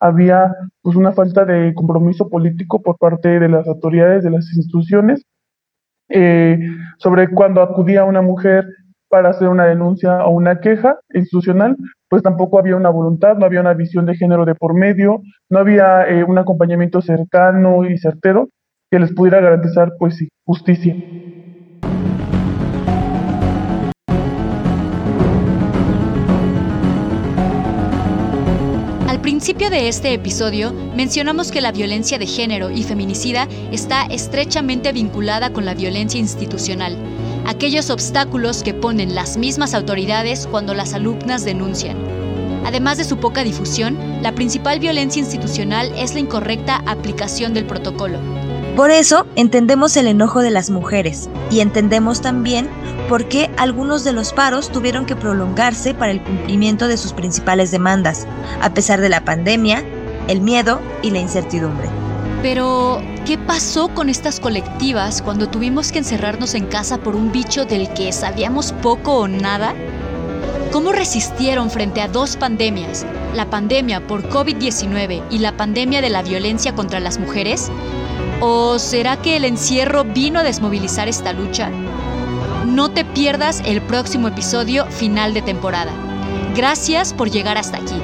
Había 0.00 0.54
pues 0.82 0.96
una 0.96 1.12
falta 1.12 1.44
de 1.44 1.74
compromiso 1.74 2.28
político 2.28 2.80
por 2.80 2.96
parte 2.98 3.40
de 3.40 3.48
las 3.48 3.66
autoridades, 3.66 4.22
de 4.22 4.30
las 4.30 4.46
instituciones, 4.54 5.24
eh, 6.08 6.58
sobre 6.98 7.28
cuando 7.28 7.62
acudía 7.62 8.04
una 8.04 8.22
mujer 8.22 8.66
para 9.08 9.30
hacer 9.30 9.48
una 9.48 9.64
denuncia 9.64 10.24
o 10.24 10.30
una 10.30 10.60
queja 10.60 10.98
institucional, 11.12 11.76
pues 12.08 12.22
tampoco 12.22 12.58
había 12.58 12.76
una 12.76 12.90
voluntad, 12.90 13.36
no 13.36 13.46
había 13.46 13.60
una 13.60 13.74
visión 13.74 14.06
de 14.06 14.16
género 14.16 14.44
de 14.44 14.54
por 14.54 14.74
medio, 14.74 15.20
no 15.50 15.58
había 15.58 16.08
eh, 16.08 16.24
un 16.24 16.38
acompañamiento 16.38 17.00
cercano 17.00 17.84
y 17.84 17.98
certero 17.98 18.48
que 18.90 18.98
les 18.98 19.12
pudiera 19.12 19.40
garantizar 19.40 19.92
pues 19.98 20.24
justicia. 20.44 20.94
principio 29.28 29.68
de 29.68 29.88
este 29.88 30.14
episodio 30.14 30.72
mencionamos 30.96 31.52
que 31.52 31.60
la 31.60 31.70
violencia 31.70 32.18
de 32.18 32.26
género 32.26 32.70
y 32.70 32.82
feminicida 32.82 33.46
está 33.70 34.06
estrechamente 34.06 34.90
vinculada 34.92 35.52
con 35.52 35.66
la 35.66 35.74
violencia 35.74 36.18
institucional, 36.18 36.96
aquellos 37.48 37.88
obstáculos 37.88 38.62
que 38.62 38.74
ponen 38.74 39.14
las 39.14 39.38
mismas 39.38 39.72
autoridades 39.72 40.46
cuando 40.46 40.74
las 40.74 40.92
alumnas 40.92 41.46
denuncian. 41.46 41.96
Además 42.66 42.98
de 42.98 43.04
su 43.04 43.16
poca 43.16 43.42
difusión, 43.42 43.96
la 44.22 44.34
principal 44.34 44.78
violencia 44.80 45.20
institucional 45.20 45.90
es 45.96 46.12
la 46.12 46.20
incorrecta 46.20 46.82
aplicación 46.84 47.54
del 47.54 47.64
protocolo. 47.64 48.18
Por 48.76 48.90
eso 48.90 49.26
entendemos 49.34 49.96
el 49.96 50.08
enojo 50.08 50.42
de 50.42 50.50
las 50.50 50.68
mujeres 50.68 51.30
y 51.50 51.60
entendemos 51.60 52.20
también 52.20 52.68
por 53.08 53.28
qué 53.28 53.50
algunos 53.56 54.04
de 54.04 54.12
los 54.12 54.34
paros 54.34 54.70
tuvieron 54.70 55.06
que 55.06 55.16
prolongarse 55.16 55.94
para 55.94 56.12
el 56.12 56.22
cumplimiento 56.22 56.86
de 56.86 56.98
sus 56.98 57.14
principales 57.14 57.70
demandas, 57.70 58.26
a 58.60 58.74
pesar 58.74 59.00
de 59.00 59.08
la 59.08 59.24
pandemia, 59.24 59.82
el 60.28 60.42
miedo 60.42 60.82
y 61.00 61.12
la 61.12 61.20
incertidumbre. 61.20 61.88
Pero, 62.42 63.00
¿qué 63.28 63.36
pasó 63.36 63.88
con 63.88 64.08
estas 64.08 64.40
colectivas 64.40 65.20
cuando 65.20 65.50
tuvimos 65.50 65.92
que 65.92 65.98
encerrarnos 65.98 66.54
en 66.54 66.64
casa 66.64 66.96
por 66.96 67.14
un 67.14 67.30
bicho 67.30 67.66
del 67.66 67.92
que 67.92 68.10
sabíamos 68.10 68.72
poco 68.72 69.18
o 69.18 69.28
nada? 69.28 69.74
¿Cómo 70.72 70.92
resistieron 70.92 71.70
frente 71.70 72.00
a 72.00 72.08
dos 72.08 72.38
pandemias, 72.38 73.04
la 73.34 73.50
pandemia 73.50 74.06
por 74.06 74.26
COVID-19 74.30 75.24
y 75.28 75.40
la 75.40 75.54
pandemia 75.58 76.00
de 76.00 76.08
la 76.08 76.22
violencia 76.22 76.74
contra 76.74 77.00
las 77.00 77.18
mujeres? 77.18 77.70
¿O 78.40 78.78
será 78.78 79.20
que 79.20 79.36
el 79.36 79.44
encierro 79.44 80.04
vino 80.04 80.40
a 80.40 80.42
desmovilizar 80.42 81.06
esta 81.06 81.34
lucha? 81.34 81.68
No 82.64 82.90
te 82.92 83.04
pierdas 83.04 83.60
el 83.66 83.82
próximo 83.82 84.28
episodio 84.28 84.86
final 84.86 85.34
de 85.34 85.42
temporada. 85.42 85.92
Gracias 86.56 87.12
por 87.12 87.30
llegar 87.30 87.58
hasta 87.58 87.76
aquí. 87.76 88.00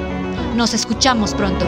Nos 0.55 0.75
escuchamos 0.75 1.33
pronto. 1.33 1.65